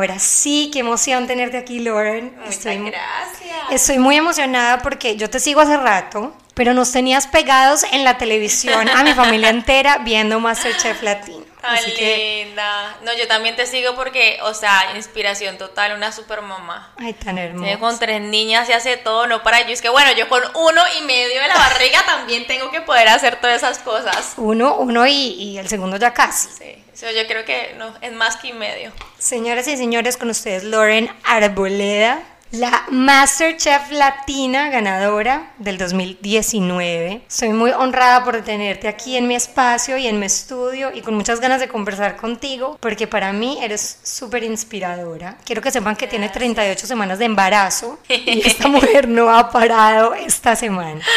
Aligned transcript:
Ahora 0.00 0.18
sí, 0.18 0.70
qué 0.72 0.78
emoción 0.78 1.26
tenerte 1.26 1.58
aquí, 1.58 1.78
Lauren. 1.78 2.32
Muchas 2.38 2.56
estoy, 2.56 2.78
gracias. 2.78 3.70
Estoy 3.70 3.98
muy 3.98 4.16
emocionada 4.16 4.78
porque 4.78 5.16
yo 5.16 5.28
te 5.28 5.40
sigo 5.40 5.60
hace 5.60 5.76
rato, 5.76 6.34
pero 6.54 6.72
nos 6.72 6.90
tenías 6.90 7.26
pegados 7.26 7.84
en 7.92 8.02
la 8.02 8.16
televisión 8.16 8.88
a 8.88 9.04
mi 9.04 9.12
familia 9.12 9.50
entera 9.50 9.98
viendo 9.98 10.40
Masterchef 10.40 11.02
Latino. 11.02 11.49
Tan 11.60 11.74
Así 11.74 11.92
que, 11.94 12.44
linda. 12.46 12.96
No, 13.02 13.12
yo 13.12 13.28
también 13.28 13.54
te 13.54 13.66
sigo 13.66 13.94
porque, 13.94 14.38
o 14.44 14.54
sea, 14.54 14.92
inspiración 14.96 15.58
total, 15.58 15.92
una 15.94 16.10
super 16.10 16.40
mamá. 16.40 16.92
ay, 16.96 17.12
tan 17.12 17.34
Tiene 17.36 17.44
hermoso. 17.50 17.78
con 17.80 17.98
tres 17.98 18.20
niñas 18.22 18.68
y 18.68 18.72
hace 18.72 18.96
todo, 18.96 19.26
no 19.26 19.42
para 19.42 19.60
ello. 19.60 19.70
Es 19.72 19.82
que 19.82 19.90
bueno, 19.90 20.10
yo 20.12 20.28
con 20.28 20.42
uno 20.54 20.82
y 20.98 21.02
medio 21.04 21.40
de 21.40 21.48
la 21.48 21.54
barriga 21.56 22.02
también 22.06 22.46
tengo 22.46 22.70
que 22.70 22.80
poder 22.80 23.08
hacer 23.08 23.36
todas 23.40 23.56
esas 23.58 23.78
cosas. 23.80 24.32
Uno, 24.38 24.76
uno 24.76 25.06
y, 25.06 25.12
y 25.12 25.58
el 25.58 25.68
segundo 25.68 25.98
ya 25.98 26.14
casi. 26.14 26.48
Sí, 26.48 26.84
eso 26.94 27.10
yo 27.10 27.26
creo 27.26 27.44
que 27.44 27.74
no, 27.76 27.94
es 28.00 28.12
más 28.12 28.36
que 28.36 28.48
y 28.48 28.52
medio. 28.54 28.90
Señoras 29.18 29.68
y 29.68 29.76
señores, 29.76 30.16
con 30.16 30.30
ustedes 30.30 30.64
Lauren 30.64 31.14
Arboleda, 31.24 32.22
la 32.52 32.84
Masterchef 32.90 33.92
Latina 33.92 34.70
ganadora 34.70 35.52
del 35.58 35.78
2019. 35.78 37.22
Soy 37.28 37.50
muy 37.50 37.70
honrada 37.70 38.24
por 38.24 38.42
tenerte 38.42 38.88
aquí 38.88 39.16
en 39.16 39.28
mi 39.28 39.36
espacio 39.36 39.96
y 39.96 40.08
en 40.08 40.18
mi 40.18 40.26
estudio 40.26 40.90
y 40.92 41.00
con 41.00 41.14
muchas 41.14 41.40
ganas 41.40 41.60
de 41.60 41.68
conversar 41.68 42.16
contigo 42.16 42.76
porque 42.80 43.06
para 43.06 43.32
mí 43.32 43.58
eres 43.62 44.00
súper 44.02 44.42
inspiradora. 44.42 45.38
Quiero 45.44 45.62
que 45.62 45.70
sepan 45.70 45.94
que 45.94 46.08
tiene 46.08 46.28
38 46.28 46.86
semanas 46.86 47.20
de 47.20 47.26
embarazo 47.26 48.00
y 48.08 48.40
esta 48.44 48.66
mujer 48.66 49.08
no 49.08 49.30
ha 49.30 49.50
parado 49.50 50.14
esta 50.14 50.56
semana. 50.56 51.04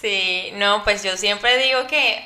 Sí, 0.00 0.52
no, 0.54 0.82
pues 0.82 1.02
yo 1.02 1.14
siempre 1.18 1.62
digo 1.62 1.86
que 1.86 2.24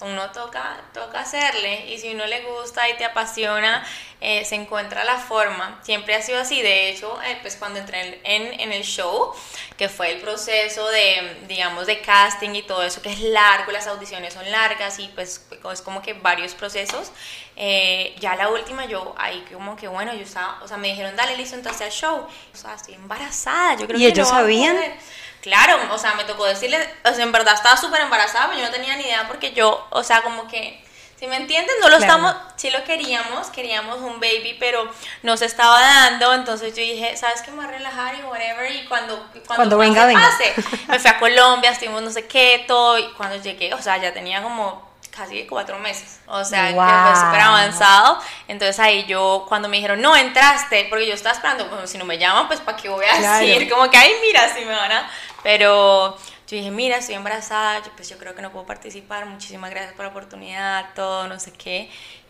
uno 0.00 0.30
toca, 0.30 0.76
toca 0.92 1.20
hacerle 1.20 1.86
y 1.92 1.98
si 1.98 2.14
uno 2.14 2.26
le 2.26 2.42
gusta 2.42 2.88
y 2.88 2.96
te 2.96 3.04
apasiona, 3.04 3.84
eh, 4.20 4.44
se 4.44 4.54
encuentra 4.54 5.04
la 5.04 5.16
forma. 5.18 5.78
Siempre 5.82 6.14
ha 6.14 6.22
sido 6.22 6.40
así. 6.40 6.60
De 6.62 6.90
hecho, 6.90 7.18
eh, 7.22 7.38
pues 7.40 7.56
cuando 7.56 7.78
entré 7.78 8.20
en, 8.24 8.60
en 8.60 8.72
el 8.72 8.82
show, 8.82 9.32
que 9.78 9.88
fue 9.88 10.10
el 10.12 10.20
proceso 10.20 10.86
de, 10.88 11.44
digamos, 11.48 11.86
de 11.86 12.00
casting 12.00 12.50
y 12.54 12.62
todo 12.62 12.82
eso, 12.82 13.00
que 13.02 13.10
es 13.10 13.20
largo, 13.20 13.72
las 13.72 13.86
audiciones 13.86 14.34
son 14.34 14.50
largas 14.50 14.98
y 14.98 15.08
pues 15.08 15.46
es 15.72 15.82
como 15.82 16.02
que 16.02 16.12
varios 16.14 16.54
procesos. 16.54 17.10
eh, 17.56 18.14
ya 18.20 18.36
la 18.36 18.48
última 18.50 18.84
yo 18.86 19.14
ahí 19.18 19.44
como 19.52 19.76
que 19.76 19.88
bueno, 19.88 20.12
yo 20.14 20.22
estaba, 20.22 20.60
o 20.62 20.68
sea, 20.68 20.76
me 20.76 20.88
dijeron, 20.88 21.16
dale, 21.16 21.36
listo, 21.36 21.56
entonces 21.56 21.82
al 21.82 21.90
show. 21.92 22.26
O 22.52 22.56
sea, 22.56 22.74
estoy 22.74 22.94
embarazada, 22.94 23.76
yo 23.76 23.86
creo 23.86 23.98
¿Y 23.98 24.04
que 24.04 24.08
ellos 24.08 24.28
no 24.30 24.38
sabían? 24.38 24.76
Claro, 25.46 25.78
o 25.92 25.98
sea, 25.98 26.14
me 26.14 26.24
tocó 26.24 26.44
decirle, 26.44 26.76
o 27.04 27.14
sea, 27.14 27.22
en 27.22 27.30
verdad 27.30 27.54
estaba 27.54 27.76
súper 27.76 28.00
embarazada, 28.00 28.48
pero 28.48 28.58
yo 28.60 28.66
no 28.66 28.72
tenía 28.72 28.96
ni 28.96 29.04
idea 29.04 29.28
porque 29.28 29.52
yo, 29.52 29.86
o 29.90 30.02
sea, 30.02 30.22
como 30.22 30.48
que, 30.48 30.84
si 31.20 31.28
me 31.28 31.36
entiendes, 31.36 31.72
no 31.80 31.88
lo 31.88 31.98
Claro. 31.98 32.12
estamos, 32.14 32.36
sí 32.56 32.68
lo 32.70 32.82
queríamos, 32.82 33.46
queríamos 33.50 33.98
un 34.00 34.18
baby, 34.18 34.56
pero 34.58 34.90
no 35.22 35.36
se 35.36 35.44
estaba 35.46 35.80
dando, 35.80 36.34
entonces 36.34 36.70
yo 36.74 36.82
dije, 36.82 37.16
¿sabes 37.16 37.42
qué? 37.42 37.52
Me 37.52 37.58
voy 37.58 37.66
a 37.66 37.68
relajar 37.68 38.16
y 38.16 38.22
whatever, 38.24 38.70
y 38.72 38.86
cuando, 38.86 39.16
cuando, 39.46 39.54
Cuando 39.54 39.78
pase, 39.78 39.88
venga, 39.88 40.06
venga. 40.06 40.20
pase. 40.28 40.54
Me 40.88 40.98
fui 40.98 41.10
a 41.10 41.18
Colombia, 41.20 41.70
estuvimos 41.70 42.02
no 42.02 42.10
sé 42.10 42.26
qué, 42.26 42.64
todo, 42.66 42.98
y 42.98 43.08
cuando 43.12 43.36
llegué, 43.36 43.72
o 43.72 43.80
sea, 43.80 43.98
ya 43.98 44.12
tenía 44.12 44.42
como 44.42 44.84
casi 45.16 45.46
cuatro 45.46 45.78
meses, 45.78 46.20
o 46.26 46.44
sea, 46.44 46.72
Wow. 46.72 46.86
ya 46.86 47.02
fue 47.02 47.16
súper 47.16 47.40
avanzado, 47.40 48.20
entonces 48.48 48.78
ahí 48.80 49.06
yo, 49.06 49.46
cuando 49.48 49.66
me 49.66 49.76
dijeron, 49.78 49.98
no, 50.02 50.14
entraste, 50.14 50.84
porque 50.90 51.06
yo 51.06 51.14
estaba 51.14 51.34
esperando, 51.34 51.64
bueno, 51.68 51.86
si 51.86 51.96
no 51.96 52.04
me 52.04 52.18
llaman, 52.18 52.46
pues, 52.48 52.60
¿para 52.60 52.76
qué 52.76 52.90
voy 52.90 53.06
a 53.06 53.16
Claro. 53.16 53.46
decir? 53.46 53.70
Como 53.70 53.88
que, 53.90 53.96
ay, 53.96 54.12
mira, 54.20 54.52
si 54.54 54.62
me 54.66 54.74
van 54.76 54.92
a... 54.92 55.10
Pero 55.46 56.16
yo 56.48 56.56
dije, 56.56 56.72
mira, 56.72 56.96
estoy 56.96 57.14
embarazada, 57.14 57.80
yo, 57.84 57.92
pues 57.94 58.08
yo 58.08 58.18
creo 58.18 58.34
que 58.34 58.42
no 58.42 58.50
puedo 58.50 58.66
participar, 58.66 59.26
muchísimas 59.26 59.70
gracias 59.70 59.92
por 59.94 60.04
la 60.04 60.10
oportunidad, 60.10 60.92
todo, 60.96 61.28
no 61.28 61.38
sé 61.38 61.52
qué. 61.52 61.82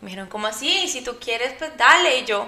Y 0.03 0.05
me 0.05 0.11
dijeron, 0.11 0.29
¿cómo 0.29 0.47
así? 0.47 0.87
Si 0.87 1.01
tú 1.03 1.17
quieres, 1.19 1.55
pues 1.59 1.75
dale. 1.79 2.19
Y 2.19 2.25
yo, 2.27 2.47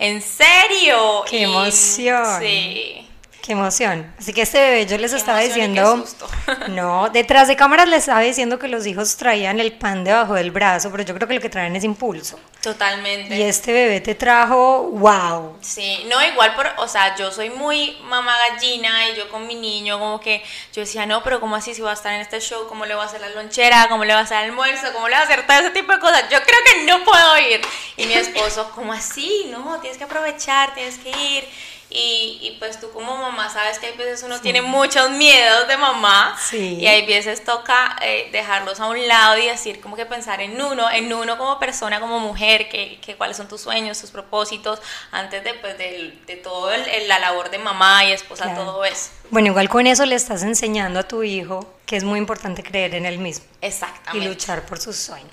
¿en 0.00 0.20
serio? 0.20 1.22
¡Qué 1.30 1.38
Y- 1.38 1.42
emoción! 1.44 2.40
Sí. 2.40 3.08
Qué 3.42 3.52
emoción. 3.52 4.12
Así 4.18 4.32
que 4.34 4.42
este 4.42 4.58
bebé 4.60 4.86
yo 4.86 4.98
les 4.98 5.12
Qué 5.12 5.16
estaba 5.18 5.40
diciendo, 5.40 6.04
no, 6.68 7.08
detrás 7.08 7.48
de 7.48 7.56
cámaras 7.56 7.88
les 7.88 8.00
estaba 8.00 8.20
diciendo 8.20 8.58
que 8.58 8.68
los 8.68 8.86
hijos 8.86 9.16
traían 9.16 9.60
el 9.60 9.72
pan 9.72 10.04
debajo 10.04 10.34
del 10.34 10.50
brazo, 10.50 10.90
pero 10.90 11.04
yo 11.04 11.14
creo 11.14 11.26
que 11.26 11.34
lo 11.34 11.40
que 11.40 11.48
traen 11.48 11.74
es 11.74 11.84
impulso. 11.84 12.38
Totalmente. 12.62 13.34
Y 13.34 13.42
este 13.42 13.72
bebé 13.72 14.00
te 14.02 14.14
trajo, 14.14 14.90
wow. 14.90 15.56
Sí, 15.62 16.04
no, 16.10 16.22
igual 16.22 16.54
por, 16.54 16.70
o 16.76 16.86
sea, 16.86 17.16
yo 17.16 17.32
soy 17.32 17.48
muy 17.48 17.96
mamá 18.02 18.36
gallina 18.50 19.08
y 19.08 19.16
yo 19.16 19.30
con 19.30 19.46
mi 19.46 19.54
niño 19.54 19.98
como 19.98 20.20
que 20.20 20.42
yo 20.74 20.82
decía, 20.82 21.06
no, 21.06 21.22
pero 21.22 21.40
¿cómo 21.40 21.56
así 21.56 21.74
si 21.74 21.80
va 21.80 21.90
a 21.90 21.94
estar 21.94 22.12
en 22.12 22.20
este 22.20 22.40
show? 22.40 22.66
¿Cómo 22.68 22.84
le 22.84 22.94
va 22.94 23.04
a 23.04 23.06
hacer 23.06 23.22
la 23.22 23.30
lonchera? 23.30 23.88
¿Cómo 23.88 24.04
le 24.04 24.12
va 24.12 24.20
a 24.20 24.22
hacer 24.24 24.44
el 24.44 24.50
almuerzo? 24.50 24.92
¿Cómo 24.92 25.08
le 25.08 25.14
va 25.14 25.22
a 25.22 25.24
hacer 25.24 25.46
todo 25.46 25.58
ese 25.58 25.70
tipo 25.70 25.92
de 25.92 26.00
cosas? 26.00 26.24
Yo 26.30 26.38
creo 26.42 26.58
que 26.66 26.84
no 26.84 27.02
puedo 27.04 27.38
ir. 27.38 27.62
Y 27.96 28.06
mi 28.06 28.12
esposo, 28.14 28.70
¿cómo 28.74 28.92
así? 28.92 29.46
No, 29.50 29.78
tienes 29.80 29.96
que 29.96 30.04
aprovechar, 30.04 30.74
tienes 30.74 30.98
que 30.98 31.10
ir. 31.10 31.48
Y, 31.92 32.38
y 32.42 32.56
pues 32.60 32.78
tú 32.78 32.88
como 32.92 33.16
mamá 33.16 33.50
sabes 33.50 33.80
que 33.80 33.86
hay 33.86 33.96
veces 33.96 34.22
uno 34.22 34.40
tiene 34.40 34.62
muchos 34.62 35.10
miedos 35.10 35.66
de 35.66 35.76
mamá 35.76 36.36
Sí. 36.40 36.76
y 36.80 36.86
hay 36.86 37.04
veces 37.04 37.42
toca 37.42 37.96
eh, 38.00 38.28
dejarlos 38.30 38.78
a 38.78 38.86
un 38.86 39.08
lado 39.08 39.36
y 39.38 39.46
decir 39.46 39.80
como 39.80 39.96
que 39.96 40.06
pensar 40.06 40.40
en 40.40 40.60
uno, 40.62 40.88
en 40.88 41.12
uno 41.12 41.36
como 41.36 41.58
persona, 41.58 41.98
como 41.98 42.20
mujer, 42.20 42.68
que, 42.68 43.00
que 43.04 43.16
cuáles 43.16 43.36
son 43.36 43.48
tus 43.48 43.60
sueños, 43.62 44.00
tus 44.00 44.12
propósitos, 44.12 44.78
antes 45.10 45.42
de, 45.42 45.54
pues, 45.54 45.76
del- 45.78 46.24
de, 46.26 46.36
todo 46.36 46.70
el- 46.72 46.88
el- 46.88 47.08
la 47.08 47.18
labor 47.18 47.50
de 47.50 47.58
mamá 47.58 48.04
y 48.04 48.12
esposa, 48.12 48.44
Claro. 48.44 48.66
todo 48.66 48.84
eso. 48.84 49.10
Bueno, 49.30 49.48
igual 49.48 49.68
con 49.68 49.88
eso 49.88 50.06
le 50.06 50.14
estás 50.14 50.44
enseñando 50.44 51.00
a 51.00 51.02
tu 51.02 51.24
hijo 51.24 51.74
que 51.86 51.96
es 51.96 52.04
muy 52.04 52.20
importante 52.20 52.62
creer 52.62 52.94
en 52.94 53.04
él 53.04 53.18
mismo 53.18 53.44
y 53.60 53.66
Exactamente. 53.66 54.28
luchar 54.28 54.64
por 54.64 54.78
sus 54.80 54.94
sueños. 54.96 55.32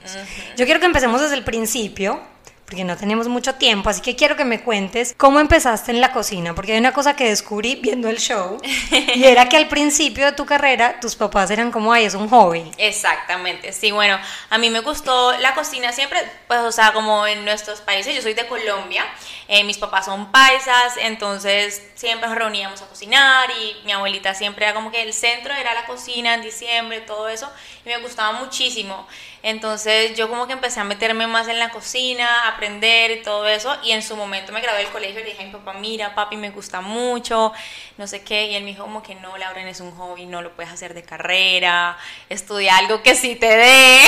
Yo 0.56 0.66
quiero 0.66 0.80
que 0.80 0.88
empecemos 0.88 1.22
desde 1.22 1.36
el 1.36 1.44
principio, 1.44 2.20
porque 2.68 2.84
no 2.84 2.98
tenemos 2.98 3.30
mucho 3.30 3.56
tiempo, 3.56 3.90
así 3.90 4.02
que 4.02 4.18
quiero 4.18 4.36
que 4.36 4.44
me 4.44 4.62
cuentes 4.62 5.16
cómo 5.18 5.40
empezaste 5.40 5.92
en 5.92 6.02
la 6.02 6.12
cocina, 6.12 6.54
porque 6.54 6.74
hay 6.74 6.80
una 6.80 6.92
cosa 6.92 7.16
que 7.16 7.30
descubrí 7.30 7.76
viendo 7.76 8.10
el 8.10 8.18
show, 8.20 8.58
y 8.92 9.24
era 9.24 9.48
que 9.48 9.56
al 9.56 9.70
principio 9.70 10.26
de 10.26 10.34
tu 10.34 10.46
carrera 10.46 11.00
tus 11.00 11.16
papás 11.16 11.50
eran 11.50 11.72
como, 11.72 11.94
ay, 11.94 12.04
es 12.04 12.14
un 12.14 12.28
hobby. 12.28 12.70
Exactamente, 12.78 13.72
sí, 13.72 13.92
bueno, 13.92 14.20
a 14.50 14.58
mí 14.58 14.70
me 14.70 14.82
gustó 14.82 15.32
la 15.38 15.56
cocina 15.56 15.94
siempre, 15.94 16.20
pues, 16.50 16.60
o 16.60 16.72
sea, 16.74 16.92
como 16.92 17.26
en 17.26 17.46
nuestros 17.46 17.80
países, 17.80 18.14
yo 18.14 18.22
soy 18.22 18.34
de 18.34 18.46
Colombia, 18.48 19.06
eh, 19.48 19.64
mis 19.64 19.78
papás 19.78 20.04
son 20.06 20.30
paisas, 20.30 20.98
entonces 20.98 21.82
siempre 21.96 22.28
nos 22.28 22.38
reuníamos 22.38 22.82
a 22.82 22.88
cocinar 22.88 23.50
y 23.62 23.86
mi 23.86 23.94
abuelita 23.94 24.34
siempre 24.34 24.66
era 24.66 24.74
como 24.74 24.92
que 24.92 25.04
el 25.04 25.14
centro 25.14 25.54
era 25.54 25.74
la 25.74 25.86
cocina 25.86 26.34
en 26.34 26.42
diciembre, 26.42 27.00
todo 27.00 27.30
eso, 27.30 27.50
y 27.86 27.88
me 27.88 27.98
gustaba 28.00 28.34
muchísimo. 28.42 29.08
Entonces 29.44 30.16
yo 30.16 30.30
como 30.30 30.48
que 30.48 30.54
empecé 30.54 30.80
a 30.80 30.84
meterme 30.84 31.28
más 31.28 31.48
en 31.48 31.60
la 31.60 31.70
cocina, 31.70 32.48
aprender 32.48 33.12
y 33.12 33.22
todo 33.22 33.48
eso, 33.48 33.76
y 33.84 33.92
en 33.92 34.02
su 34.02 34.16
momento 34.16 34.52
me 34.52 34.62
gradué 34.62 34.80
del 34.80 34.92
colegio 34.92 35.20
y 35.20 35.24
le 35.24 35.30
dije 35.30 35.44
a 35.44 35.46
mi 35.46 35.52
papá, 35.52 35.74
mira, 35.74 36.16
papi, 36.16 36.38
me 36.38 36.50
gusta 36.50 36.82
mucho, 36.82 37.54
no 37.98 38.08
sé 38.08 38.24
qué, 38.24 38.48
y 38.48 38.56
él 38.56 38.64
me 38.64 38.72
dijo 38.72 38.84
como 38.84 39.02
que 39.04 39.16
no, 39.16 39.38
Lauren, 39.38 39.68
es 39.68 39.80
un 39.80 39.92
hobby, 39.92 40.26
no 40.26 40.42
lo 40.42 40.56
puedes 40.56 40.72
hacer 40.72 40.94
de 40.94 41.04
carrera, 41.04 41.98
estudia 42.30 42.78
algo 42.78 43.02
que 43.04 43.16
sí 43.16 43.36
te 43.36 43.58
dé. 43.58 44.02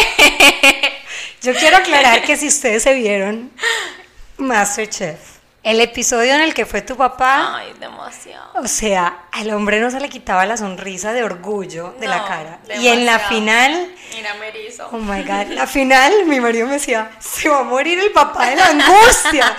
Yo 1.42 1.54
quiero 1.56 1.78
aclarar 1.78 2.24
que 2.24 2.36
si 2.36 2.48
ustedes 2.48 2.84
se 2.84 2.94
vieron 2.94 3.52
Masterchef, 4.38 5.39
el 5.62 5.82
episodio 5.82 6.34
en 6.36 6.42
el 6.42 6.54
que 6.54 6.66
fue 6.66 6.82
tu 6.82 6.96
papá, 6.96 7.58
Ay, 7.58 7.74
demasiado. 7.80 8.52
o 8.56 8.68
sea, 8.68 9.26
al 9.32 9.52
hombre 9.52 9.80
no 9.82 9.92
se 9.92 10.00
le 10.00 10.08
quitaba 10.08 10.46
la 10.46 10.56
sonrisa 10.56 11.12
de 11.12 11.24
orgullo 11.24 11.94
de 12.00 12.08
la 12.08 12.24
cara. 12.26 12.60
Y 12.80 12.88
en 12.88 13.06
la 13.06 13.14
demasiado. 13.18 13.30
final, 13.30 13.92
Mira, 14.16 14.34
me 14.36 14.48
erizo. 14.48 14.88
oh 14.92 14.98
my 14.98 15.22
god, 15.24 15.48
la 15.50 15.68
final, 15.68 16.14
mi 16.26 16.40
marido 16.40 16.66
me 16.66 16.74
decía, 16.74 17.12
se 17.20 17.50
va 17.50 17.60
a 17.60 17.64
morir 17.64 18.00
el 18.00 18.12
papá 18.12 18.48
de 18.50 18.56
la 18.56 18.68
angustia. 18.68 19.56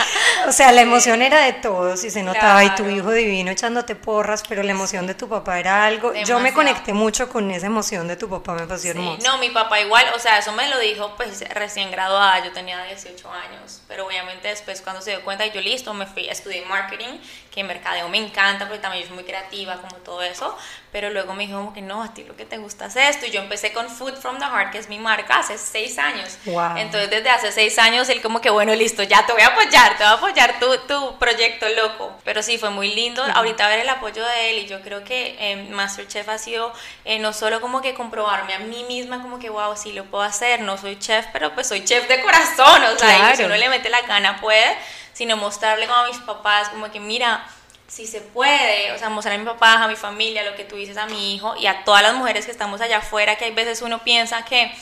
O 0.48 0.52
sea, 0.52 0.72
la 0.72 0.80
emoción 0.80 1.20
era 1.20 1.42
de 1.44 1.52
todos 1.54 2.02
y 2.04 2.10
se 2.10 2.22
notaba, 2.22 2.64
y 2.64 2.70
tu 2.74 2.86
hijo 2.88 3.10
divino 3.12 3.50
echándote 3.50 3.94
porras, 3.94 4.42
pero 4.48 4.62
la 4.62 4.70
emoción 4.70 5.06
de 5.06 5.14
tu 5.14 5.28
papá 5.28 5.60
era 5.60 5.84
algo. 5.84 6.12
Yo 6.14 6.38
me 6.38 6.50
Demasiado. 6.50 6.54
conecté 6.54 6.92
mucho 6.94 7.28
con 7.28 7.50
esa 7.50 7.66
emoción 7.66 8.08
de 8.08 8.16
tu 8.16 8.28
papá, 8.28 8.54
me 8.54 8.66
pareció 8.66 8.92
Sí, 8.92 8.98
hermoso. 8.98 9.18
No, 9.22 9.36
mi 9.38 9.50
papá 9.50 9.78
igual, 9.80 10.06
o 10.16 10.18
sea, 10.18 10.38
eso 10.38 10.52
me 10.52 10.66
lo 10.68 10.78
dijo 10.78 11.14
pues 11.16 11.44
recién 11.54 11.90
graduada, 11.90 12.42
yo 12.44 12.52
tenía 12.52 12.82
18 12.84 13.30
años, 13.30 13.82
pero 13.86 14.06
obviamente 14.06 14.48
después 14.48 14.80
cuando 14.80 15.03
se 15.03 15.10
dio 15.10 15.22
cuenta 15.24 15.44
yo 15.46 15.60
listo, 15.60 15.90
me 15.95 16.07
fui 16.07 16.28
a 16.28 16.33
estudiar 16.33 16.66
marketing, 16.66 17.19
que 17.54 17.65
mercadeo 17.65 18.09
me 18.09 18.19
encanta 18.19 18.66
porque 18.66 18.81
también 18.81 19.03
yo 19.03 19.09
soy 19.09 19.16
muy 19.16 19.25
creativa 19.25 19.77
como 19.77 19.97
todo 19.97 20.22
eso, 20.22 20.57
pero 20.92 21.10
luego 21.10 21.34
me 21.34 21.47
dijo 21.47 21.59
como 21.59 21.72
que 21.75 21.83
no, 21.83 22.03
a 22.03 22.15
ti 22.15 22.25
lo 22.25 22.37
que 22.37 22.45
te 22.45 22.59
gusta 22.59 22.87
es 22.87 22.97
esto 22.97 23.27
y 23.27 23.31
yo 23.31 23.41
empecé 23.41 23.72
con 23.72 23.89
Food 23.89 24.15
from 24.16 24.39
the 24.39 24.45
Heart, 24.45 24.71
que 24.72 24.78
es 24.78 24.89
mi 24.89 24.98
marca, 24.98 25.39
hace 25.39 25.59
6 25.59 25.98
años. 25.98 26.39
Wow. 26.45 26.77
Entonces 26.77 27.10
desde 27.10 27.31
hace 27.31 27.51
6 27.53 27.78
años 27.78 28.09
él 28.09 28.22
como 28.22 28.41
que 28.41 28.51
bueno, 28.51 28.75
listo, 28.75 29.03
ya 29.03 29.27
te 29.27 29.33
voy 29.33 29.42
a 29.42 29.48
apoyar, 29.48 29.97
te 29.97 30.04
voy 30.04 30.13
a 30.13 30.16
apoyar 30.16 30.59
tu, 30.60 30.77
tu 30.87 31.19
proyecto 31.19 31.66
loco, 31.71 32.16
pero 32.25 32.42
sí, 32.42 32.59
fue 32.59 32.71
muy 32.71 32.95
lindo. 32.95 33.22
Ahorita 33.34 33.66
ver 33.69 33.81
el 33.81 33.89
apoyo 33.89 34.25
de 34.25 34.51
él 34.51 34.59
y 34.60 34.66
yo 34.66 34.81
creo 34.83 35.03
que 35.04 35.37
eh, 35.39 35.57
Masterchef 35.71 36.28
ha 36.28 36.39
sido 36.39 36.72
eh, 37.04 37.19
no 37.19 37.33
solo 37.33 37.60
como 37.60 37.81
que 37.83 37.95
comprobarme 37.95 38.54
a 38.54 38.59
mí 38.60 38.84
misma 38.84 39.22
como 39.22 39.39
que 39.39 39.51
wow, 39.51 39.77
sí 39.77 39.92
lo 39.92 40.04
puedo 40.04 40.22
hacer, 40.25 40.60
no 40.60 40.78
soy 40.78 40.98
chef, 40.98 41.27
pero 41.33 41.53
pues 41.54 41.66
soy 41.69 41.84
chef 41.84 42.07
de 42.09 42.21
corazón, 42.22 42.84
o 42.84 42.98
sea, 42.98 43.16
y 43.16 43.21
Claro. 43.21 43.37
si 43.37 43.42
uno 43.45 43.57
le 43.57 43.69
mete 43.69 43.89
la 43.91 44.03
gana 44.03 44.41
puede, 44.41 44.77
sino 45.12 45.36
mostrarle 45.36 45.86
como 45.86 45.98
a 45.98 46.09
mis 46.09 46.18
papás 46.18 46.68
como 46.68 46.91
que 46.91 47.01
mira, 47.01 47.47
si 47.86 48.07
se 48.07 48.21
puede, 48.21 48.92
o 48.92 48.98
sea, 48.98 49.09
mostrar 49.09 49.34
a 49.34 49.39
mi 49.39 49.45
papá, 49.45 49.83
a 49.83 49.89
mi 49.89 49.97
familia, 49.97 50.45
lo 50.45 50.54
que 50.54 50.65
tú 50.65 50.77
dices 50.77 50.97
a 50.97 51.07
mi 51.07 51.34
hijo 51.34 51.57
y 51.57 51.66
a 51.66 51.84
todas 51.84 52.03
las 52.03 52.15
mujeres 52.15 52.45
que 52.45 52.53
estamos 52.53 52.80
allá 52.80 52.98
afuera, 52.98 53.36
que 53.36 53.47
hay 53.47 53.53
veces 53.53 53.83
uno 53.83 53.98
piensa 54.04 54.45
que 54.45 54.72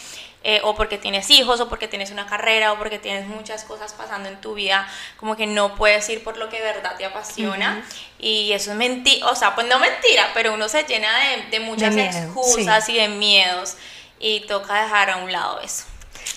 eh, 0.45 0.61
o 0.63 0.77
porque 0.77 0.99
tienes 0.99 1.29
hijos, 1.31 1.61
o 1.61 1.69
porque 1.69 1.89
tienes 1.89 2.13
una 2.13 2.27
carrera, 2.27 2.73
o 2.73 2.79
porque 2.79 2.99
tienes 3.01 3.27
muchas 3.27 3.65
cosas 3.65 3.93
pasando 3.93 4.29
en 4.29 4.41
tu 4.41 4.55
vida, 4.55 4.89
como 5.17 5.37
que 5.37 5.47
no 5.47 5.75
puedes 5.75 6.09
ir 6.09 6.23
por 6.23 6.37
lo 6.37 6.49
que 6.49 6.59
de 6.59 6.63
verdad 6.63 6.97
te 6.97 7.05
apasiona. 7.05 7.85
Y 8.21 8.53
eso 8.53 8.71
es 8.71 8.77
mentira, 8.77 9.27
o 9.27 9.35
sea, 9.35 9.55
pues 9.57 9.67
no 9.67 9.81
mentira, 9.81 10.31
pero 10.35 10.55
uno 10.55 10.69
se 10.69 10.85
llena 10.85 11.09
de, 11.51 11.61
muchas 11.61 11.97
excusas 11.97 12.89
y 12.89 12.97
de 12.97 13.09
miedos 13.09 13.77
y 14.21 14.41
toca 14.47 14.83
dejar 14.83 15.11
a 15.11 15.17
un 15.17 15.33
lado 15.33 15.61
eso. 15.61 15.85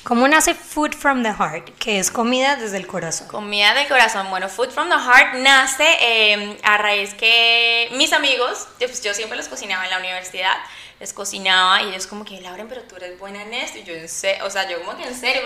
¿Cómo 0.03 0.27
nace 0.27 0.55
Food 0.55 0.93
from 0.95 1.21
the 1.21 1.31
Heart? 1.31 1.77
Que 1.77 1.99
es 1.99 2.09
comida 2.09 2.55
desde 2.55 2.77
el 2.77 2.87
corazón. 2.87 3.27
Comida 3.27 3.73
del 3.73 3.87
corazón. 3.87 4.29
Bueno, 4.29 4.49
Food 4.49 4.71
from 4.71 4.89
the 4.89 4.95
Heart 4.95 5.35
nace 5.35 5.85
eh, 6.01 6.57
a 6.63 6.77
raíz 6.77 7.13
que 7.13 7.89
mis 7.91 8.11
amigos, 8.11 8.67
pues 8.79 9.03
yo 9.03 9.13
siempre 9.13 9.37
los 9.37 9.47
cocinaba 9.47 9.83
en 9.85 9.91
la 9.91 9.99
universidad, 9.99 10.55
les 10.99 11.13
cocinaba 11.13 11.83
y 11.83 11.89
ellos 11.89 12.07
como 12.07 12.25
que, 12.25 12.41
Lauren, 12.41 12.67
pero 12.67 12.81
tú 12.81 12.95
eres 12.95 13.19
buena 13.19 13.43
en 13.43 13.53
esto. 13.53 13.77
Y 13.77 13.83
yo 13.83 13.93
en 13.93 14.09
serio, 14.09 14.45
o 14.45 14.49
sea, 14.49 14.67
yo 14.67 14.79
como 14.83 14.97
que 14.97 15.03
en 15.03 15.15
serio, 15.15 15.43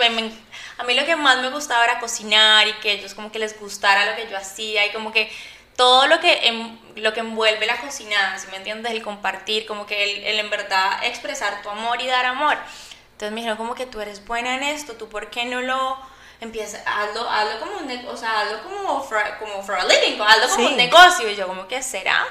a 0.78 0.84
mí 0.84 0.94
lo 0.94 1.04
que 1.04 1.16
más 1.16 1.38
me 1.42 1.50
gustaba 1.50 1.84
era 1.84 2.00
cocinar 2.00 2.66
y 2.66 2.72
que 2.74 2.92
ellos 2.92 3.14
como 3.14 3.30
que 3.30 3.38
les 3.38 3.58
gustara 3.60 4.06
lo 4.06 4.16
que 4.16 4.30
yo 4.30 4.38
hacía 4.38 4.86
y 4.86 4.92
como 4.92 5.12
que 5.12 5.30
todo 5.76 6.06
lo 6.06 6.20
que, 6.20 6.74
lo 6.96 7.12
que 7.12 7.20
envuelve 7.20 7.66
la 7.66 7.76
cocina, 7.78 8.38
si 8.38 8.48
me 8.48 8.56
entiendes? 8.56 8.92
El 8.92 9.02
compartir, 9.02 9.66
como 9.66 9.86
que 9.86 10.02
el, 10.02 10.24
el 10.24 10.40
en 10.40 10.50
verdad 10.50 11.04
expresar 11.04 11.62
tu 11.62 11.68
amor 11.68 12.00
y 12.00 12.06
dar 12.06 12.24
amor. 12.24 12.56
Entonces 13.16 13.32
me 13.32 13.40
dijeron 13.40 13.56
como 13.56 13.74
que 13.74 13.86
tú 13.86 13.98
eres 13.98 14.22
buena 14.26 14.56
en 14.56 14.62
esto, 14.62 14.92
tú 14.92 15.08
por 15.08 15.30
qué 15.30 15.46
no 15.46 15.62
lo 15.62 15.96
empiezas, 16.38 16.82
hazlo, 16.84 17.26
hazlo 17.26 17.60
como 17.60 17.78
un, 17.78 18.06
o 18.08 18.14
sea, 18.14 18.42
hazlo 18.42 18.62
como 18.62 19.02
for, 19.02 19.18
como 19.38 19.62
for 19.62 19.74
a 19.74 19.84
living, 19.84 20.20
hazlo 20.20 20.54
como 20.54 20.68
un 20.68 20.76
negocio. 20.76 21.26
Y 21.30 21.34
yo 21.34 21.46
como 21.46 21.66
que 21.66 21.82
será. 21.82 22.26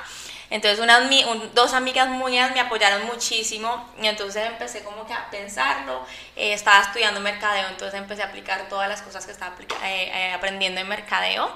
Entonces 0.51 0.79
unas, 0.79 1.09
dos 1.55 1.73
amigas 1.73 2.07
mías 2.07 2.51
me 2.53 2.59
apoyaron 2.59 3.03
muchísimo 3.07 3.89
y 3.99 4.05
entonces 4.05 4.45
empecé 4.45 4.83
como 4.83 5.07
que 5.07 5.13
a 5.13 5.27
pensarlo. 5.31 6.05
Eh, 6.35 6.53
estaba 6.53 6.83
estudiando 6.83 7.19
mercadeo, 7.19 7.67
entonces 7.67 7.99
empecé 7.99 8.21
a 8.21 8.27
aplicar 8.27 8.69
todas 8.69 8.87
las 8.87 9.01
cosas 9.01 9.25
que 9.25 9.31
estaba 9.31 9.55
eh, 9.85 10.11
eh, 10.13 10.33
aprendiendo 10.33 10.79
en 10.79 10.87
mercadeo. 10.87 11.51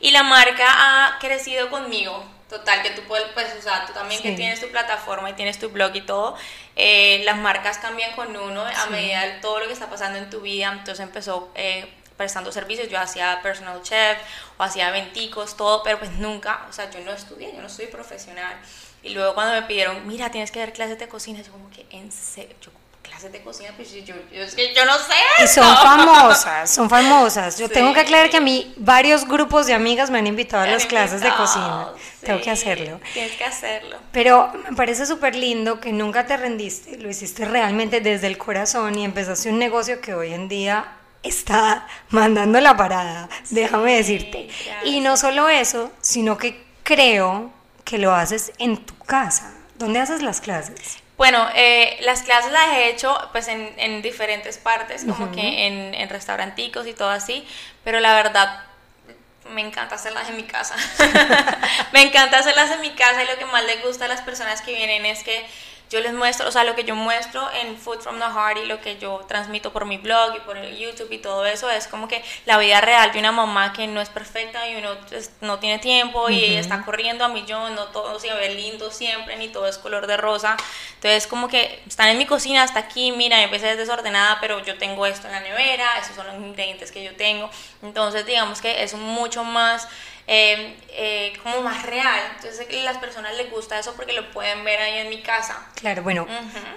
Y 0.00 0.12
la 0.12 0.22
marca 0.22 0.64
ha 0.66 1.18
crecido 1.18 1.68
conmigo. 1.68 2.24
Total, 2.52 2.82
que 2.82 2.90
tú 2.90 3.00
puedes, 3.08 3.28
pues, 3.32 3.46
o 3.58 3.62
sea, 3.62 3.86
tú 3.86 3.94
también 3.94 4.20
que 4.20 4.32
tienes 4.32 4.60
tu 4.60 4.68
plataforma 4.68 5.30
y 5.30 5.32
tienes 5.32 5.58
tu 5.58 5.70
blog 5.70 5.96
y 5.96 6.02
todo, 6.02 6.36
eh, 6.76 7.22
las 7.24 7.38
marcas 7.38 7.78
cambian 7.78 8.14
con 8.14 8.36
uno 8.36 8.62
a 8.62 8.86
medida 8.90 9.22
de 9.22 9.40
todo 9.40 9.58
lo 9.58 9.68
que 9.68 9.72
está 9.72 9.88
pasando 9.88 10.18
en 10.18 10.28
tu 10.28 10.42
vida. 10.42 10.70
Entonces 10.70 11.00
empezó 11.00 11.50
eh, 11.54 11.90
prestando 12.18 12.52
servicios, 12.52 12.90
yo 12.90 12.98
hacía 12.98 13.40
personal 13.42 13.80
chef 13.80 14.18
o 14.58 14.64
hacía 14.64 14.90
venticos, 14.90 15.56
todo, 15.56 15.82
pero 15.82 15.98
pues 15.98 16.10
nunca, 16.18 16.66
o 16.68 16.74
sea, 16.74 16.90
yo 16.90 17.00
no 17.00 17.12
estudié, 17.12 17.54
yo 17.56 17.62
no 17.62 17.70
soy 17.70 17.86
profesional. 17.86 18.54
Y 19.02 19.14
luego 19.14 19.32
cuando 19.32 19.54
me 19.54 19.62
pidieron, 19.62 20.06
mira, 20.06 20.30
tienes 20.30 20.50
que 20.50 20.58
dar 20.58 20.74
clases 20.74 20.98
de 20.98 21.08
cocina, 21.08 21.40
yo 21.40 21.52
como 21.52 21.70
que, 21.70 21.86
en 21.90 22.12
serio, 22.12 22.54
yo 22.60 22.70
clases 23.22 23.32
de 23.32 23.44
cocina, 23.44 23.70
pues 23.76 23.92
yo, 23.92 24.14
es 24.32 24.54
que 24.54 24.74
yo 24.74 24.84
no 24.84 24.94
sé. 24.98 25.44
Y 25.44 25.46
son 25.46 25.76
famosas, 25.76 26.70
son 26.70 26.90
famosas. 26.90 27.58
Yo 27.58 27.68
tengo 27.70 27.92
que 27.94 28.00
aclarar 28.00 28.30
que 28.30 28.38
a 28.38 28.40
mí 28.40 28.74
varios 28.76 29.26
grupos 29.26 29.66
de 29.66 29.74
amigas 29.74 30.10
me 30.10 30.18
han 30.18 30.26
invitado 30.26 30.64
a 30.64 30.66
las 30.66 30.86
clases 30.86 31.20
de 31.20 31.30
cocina. 31.34 31.88
tengo 32.22 32.40
que 32.40 32.50
hacerlo. 32.50 33.00
Tienes 33.12 33.36
que 33.36 33.44
hacerlo. 33.44 33.98
Pero 34.12 34.52
me 34.68 34.76
parece 34.76 35.06
súper 35.06 35.36
lindo 35.36 35.80
que 35.80 35.92
nunca 35.92 36.26
te 36.26 36.36
rendiste, 36.36 36.98
lo 36.98 37.08
hiciste 37.08 37.44
realmente 37.44 38.00
desde 38.00 38.26
el 38.26 38.38
corazón 38.38 38.98
y 38.98 39.04
empezaste 39.04 39.50
un 39.50 39.58
negocio 39.58 40.00
que 40.00 40.14
hoy 40.14 40.32
en 40.32 40.48
día 40.48 40.96
está 41.22 41.86
mandando 42.10 42.60
la 42.60 42.76
parada, 42.76 43.28
déjame 43.50 43.96
decirte. 43.96 44.48
Y 44.84 45.00
no 45.00 45.16
solo 45.16 45.48
eso, 45.48 45.92
sino 46.00 46.36
que 46.36 46.64
creo 46.82 47.52
que 47.84 47.98
lo 47.98 48.12
haces 48.14 48.52
en 48.58 48.76
tu 48.78 48.96
casa. 48.98 49.54
¿Dónde 49.76 50.00
haces 50.00 50.22
las 50.22 50.40
clases? 50.40 51.01
Bueno, 51.16 51.48
eh, 51.54 51.98
las 52.00 52.22
clases 52.22 52.52
las 52.52 52.72
he 52.72 52.88
hecho 52.88 53.16
pues 53.32 53.48
en, 53.48 53.72
en 53.76 54.02
diferentes 54.02 54.58
partes, 54.58 55.04
como 55.04 55.30
que 55.30 55.66
en, 55.66 55.94
en 55.94 56.08
restauranticos 56.08 56.86
y 56.86 56.94
todo 56.94 57.10
así, 57.10 57.46
pero 57.84 58.00
la 58.00 58.14
verdad 58.14 58.64
me 59.50 59.60
encanta 59.60 59.96
hacerlas 59.96 60.28
en 60.28 60.36
mi 60.36 60.44
casa. 60.44 60.74
me 61.92 62.02
encanta 62.02 62.38
hacerlas 62.38 62.70
en 62.70 62.80
mi 62.80 62.90
casa 62.90 63.22
y 63.22 63.26
lo 63.26 63.36
que 63.38 63.44
más 63.46 63.64
les 63.64 63.82
gusta 63.84 64.06
a 64.06 64.08
las 64.08 64.22
personas 64.22 64.62
que 64.62 64.74
vienen 64.74 65.04
es 65.06 65.22
que 65.22 65.44
yo 65.92 66.00
les 66.00 66.14
muestro, 66.14 66.48
o 66.48 66.50
sea, 66.50 66.64
lo 66.64 66.74
que 66.74 66.84
yo 66.84 66.96
muestro 66.96 67.46
en 67.60 67.76
Food 67.76 68.00
from 68.00 68.18
the 68.18 68.24
Heart 68.24 68.58
y 68.64 68.66
lo 68.66 68.80
que 68.80 68.96
yo 68.96 69.20
transmito 69.28 69.72
por 69.72 69.84
mi 69.84 69.98
blog 69.98 70.36
y 70.36 70.40
por 70.40 70.58
YouTube 70.62 71.12
y 71.12 71.18
todo 71.18 71.44
eso 71.44 71.68
es 71.68 71.86
como 71.86 72.08
que 72.08 72.24
la 72.46 72.56
vida 72.56 72.80
real 72.80 73.12
de 73.12 73.18
una 73.18 73.30
mamá 73.30 73.74
que 73.74 73.86
no 73.86 74.00
es 74.00 74.08
perfecta 74.08 74.66
y 74.68 74.76
uno 74.76 74.96
pues, 75.08 75.32
no 75.42 75.58
tiene 75.58 75.78
tiempo 75.78 76.30
y 76.30 76.56
está 76.56 76.82
corriendo 76.82 77.26
a 77.26 77.28
millón, 77.28 77.74
no 77.74 77.84
todo 77.88 78.18
se 78.18 78.32
ve 78.32 78.54
lindo 78.54 78.90
siempre, 78.90 79.36
ni 79.36 79.48
todo 79.48 79.68
es 79.68 79.76
color 79.76 80.06
de 80.06 80.16
rosa. 80.16 80.56
Entonces, 80.94 81.26
como 81.26 81.48
que 81.48 81.82
están 81.86 82.08
en 82.08 82.16
mi 82.16 82.24
cocina 82.24 82.62
hasta 82.62 82.80
aquí, 82.80 83.12
mira, 83.12 83.42
empecé 83.42 83.76
desordenada, 83.76 84.38
pero 84.40 84.64
yo 84.64 84.78
tengo 84.78 85.04
esto 85.04 85.26
en 85.26 85.34
la 85.34 85.40
nevera, 85.40 85.86
esos 86.00 86.16
son 86.16 86.26
los 86.26 86.36
ingredientes 86.36 86.90
que 86.90 87.04
yo 87.04 87.14
tengo. 87.16 87.50
Entonces, 87.82 88.24
digamos 88.24 88.62
que 88.62 88.82
es 88.82 88.94
mucho 88.94 89.44
más 89.44 89.88
eh, 90.26 90.76
eh, 90.90 91.32
como 91.42 91.62
más 91.62 91.84
real. 91.84 92.20
Entonces 92.36 92.66
a 92.68 92.84
las 92.84 92.98
personas 92.98 93.36
les 93.36 93.50
gusta 93.50 93.78
eso 93.78 93.94
porque 93.94 94.12
lo 94.12 94.30
pueden 94.30 94.64
ver 94.64 94.80
ahí 94.80 94.98
en 94.98 95.08
mi 95.08 95.22
casa. 95.22 95.66
Claro, 95.74 96.02
bueno, 96.02 96.26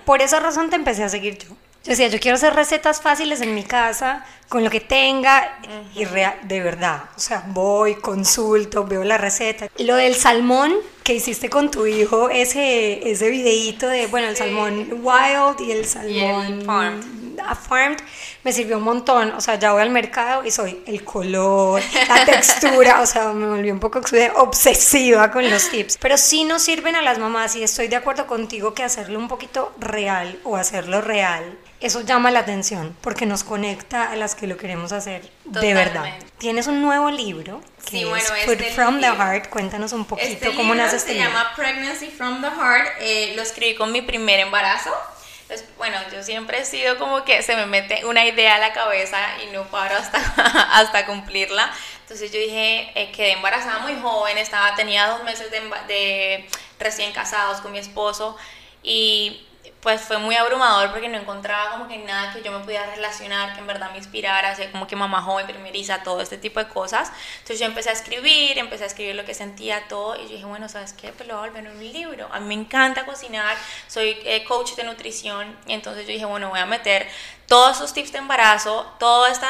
por 0.05 0.21
esa 0.21 0.39
razón 0.39 0.69
te 0.69 0.75
empecé 0.75 1.03
a 1.03 1.09
seguir 1.09 1.37
yo. 1.37 1.49
Yo 1.49 1.91
decía, 1.91 2.07
yo 2.07 2.19
quiero 2.19 2.33
hacer 2.33 2.55
recetas 2.55 2.99
fáciles 2.99 3.41
en 3.41 3.53
mi 3.53 3.63
casa, 3.63 4.25
con 4.49 4.63
lo 4.63 4.71
que 4.71 4.79
tenga, 4.79 5.59
y 5.93 6.03
real, 6.05 6.35
de 6.41 6.59
verdad. 6.59 7.03
O 7.15 7.19
sea, 7.19 7.43
voy, 7.45 7.93
consulto, 7.93 8.85
veo 8.85 9.03
la 9.03 9.19
receta. 9.19 9.67
Lo 9.77 9.95
del 9.95 10.15
salmón 10.15 10.73
que 11.03 11.13
hiciste 11.13 11.47
con 11.47 11.69
tu 11.69 11.85
hijo, 11.85 12.31
ese, 12.31 13.07
ese 13.11 13.29
videíto 13.29 13.87
de, 13.87 14.07
bueno, 14.07 14.29
el 14.29 14.35
salmón 14.35 14.99
wild 15.03 15.61
y 15.61 15.71
el 15.73 15.85
salmón 15.85 16.63
farmed 17.53 17.99
me 18.43 18.51
sirvió 18.51 18.77
un 18.77 18.83
montón. 18.83 19.33
O 19.33 19.41
sea, 19.41 19.59
ya 19.59 19.73
voy 19.73 19.83
al 19.83 19.91
mercado 19.91 20.43
y 20.43 20.49
soy 20.49 20.81
el 20.87 21.03
color, 21.03 21.81
la 22.09 22.25
textura, 22.25 23.01
o 23.01 23.05
sea, 23.05 23.33
me 23.33 23.47
volví 23.47 23.69
un 23.69 23.79
poco 23.79 24.01
obsesiva 24.37 25.29
con 25.29 25.47
los 25.49 25.69
tips. 25.69 25.97
Pero 26.01 26.17
sí 26.17 26.45
nos 26.45 26.63
sirven 26.63 26.95
a 26.95 27.03
las 27.03 27.19
mamás 27.19 27.55
y 27.55 27.63
estoy 27.63 27.87
de 27.87 27.97
acuerdo 27.97 28.25
contigo 28.25 28.73
que 28.73 28.83
hacerlo 28.83 29.19
un 29.19 29.27
poquito 29.27 29.73
real 29.77 30.39
o 30.43 30.55
hacerlo 30.55 31.01
real 31.01 31.57
eso 31.85 32.01
llama 32.01 32.31
la 32.31 32.39
atención 32.39 32.95
porque 33.01 33.25
nos 33.25 33.43
conecta 33.43 34.09
a 34.09 34.15
las 34.15 34.33
que 34.33 34.47
lo 34.47 34.57
queremos 34.57 34.91
hacer 34.91 35.29
de 35.43 35.73
verdad. 35.73 36.05
Tienes 36.37 36.67
un 36.67 36.81
nuevo 36.81 37.11
libro 37.11 37.61
que 37.89 38.01
es 38.01 38.31
Food 38.45 38.61
este 38.61 38.71
from 38.71 38.99
the 39.01 39.07
Heart. 39.07 39.49
Cuéntanos 39.49 39.93
un 39.93 40.05
poquito 40.05 40.31
este 40.31 40.55
cómo 40.55 40.73
nace 40.73 40.95
este 40.95 41.13
libro. 41.13 41.29
Se 41.29 41.33
llama 41.33 41.51
Pregnancy 41.55 42.07
from 42.07 42.41
the 42.41 42.49
Heart. 42.49 42.87
Eh, 43.01 43.33
lo 43.35 43.41
escribí 43.41 43.75
con 43.75 43.91
mi 43.91 44.01
primer 44.01 44.39
embarazo. 44.39 44.91
Entonces, 45.47 45.67
bueno, 45.77 45.97
yo 46.11 46.23
siempre 46.23 46.59
he 46.59 46.65
sido 46.65 46.97
como 46.97 47.23
que 47.23 47.43
se 47.43 47.55
me 47.55 47.67
mete 47.67 48.03
una 48.05 48.25
idea 48.25 48.55
a 48.55 48.57
la 48.57 48.73
cabeza 48.73 49.19
y 49.43 49.53
no 49.53 49.63
paro 49.65 49.95
hasta, 49.95 50.17
hasta 50.73 51.05
cumplirla. 51.05 51.71
Entonces 52.01 52.31
yo 52.31 52.39
dije, 52.39 52.91
eh, 52.95 53.11
quedé 53.11 53.33
embarazada 53.33 53.79
muy 53.79 53.95
joven, 54.01 54.39
estaba, 54.39 54.75
tenía 54.75 55.05
dos 55.07 55.23
meses 55.23 55.51
de, 55.51 55.61
de 55.87 56.49
recién 56.79 57.11
casados 57.11 57.61
con 57.61 57.71
mi 57.71 57.77
esposo 57.77 58.35
y 58.81 59.45
pues 59.85 60.01
fue 60.01 60.17
muy 60.17 60.35
abrumador 60.35 60.89
porque 60.89 61.07
no 61.07 61.19
encontraba 61.19 61.73
como 61.73 61.87
que 61.87 61.99
nada 61.99 62.33
que 62.33 62.41
yo 62.41 62.51
me 62.51 62.65
pudiera 62.65 62.87
relacionar, 62.87 63.53
que 63.53 63.59
en 63.59 63.67
verdad 63.67 63.91
me 63.91 63.99
inspirara, 63.99 64.49
así 64.49 64.65
como 64.71 64.87
que 64.87 64.95
mamá 64.95 65.21
joven, 65.21 65.45
primeriza, 65.45 66.01
todo 66.01 66.21
este 66.21 66.39
tipo 66.39 66.59
de 66.59 66.67
cosas. 66.67 67.11
Entonces 67.33 67.59
yo 67.59 67.67
empecé 67.67 67.91
a 67.91 67.93
escribir, 67.93 68.57
empecé 68.57 68.85
a 68.85 68.87
escribir 68.87 69.13
lo 69.13 69.25
que 69.25 69.35
sentía, 69.35 69.87
todo, 69.87 70.15
y 70.15 70.23
yo 70.23 70.29
dije, 70.29 70.45
bueno, 70.45 70.67
¿sabes 70.69 70.93
qué? 70.93 71.11
Pues 71.11 71.29
lo 71.29 71.35
voy 71.35 71.45
a 71.45 71.51
volver 71.51 71.71
un 71.71 71.79
libro. 71.79 72.27
A 72.31 72.39
mí 72.39 72.47
me 72.47 72.55
encanta 72.55 73.05
cocinar, 73.05 73.55
soy 73.87 74.17
eh, 74.23 74.43
coach 74.45 74.73
de 74.73 74.85
nutrición, 74.85 75.55
entonces 75.67 76.07
yo 76.07 76.13
dije, 76.13 76.25
bueno, 76.25 76.49
voy 76.49 76.61
a 76.61 76.65
meter 76.65 77.07
todos 77.45 77.75
esos 77.75 77.93
tips 77.93 78.11
de 78.11 78.17
embarazo, 78.17 78.91
todo 78.97 79.27
este 79.27 79.45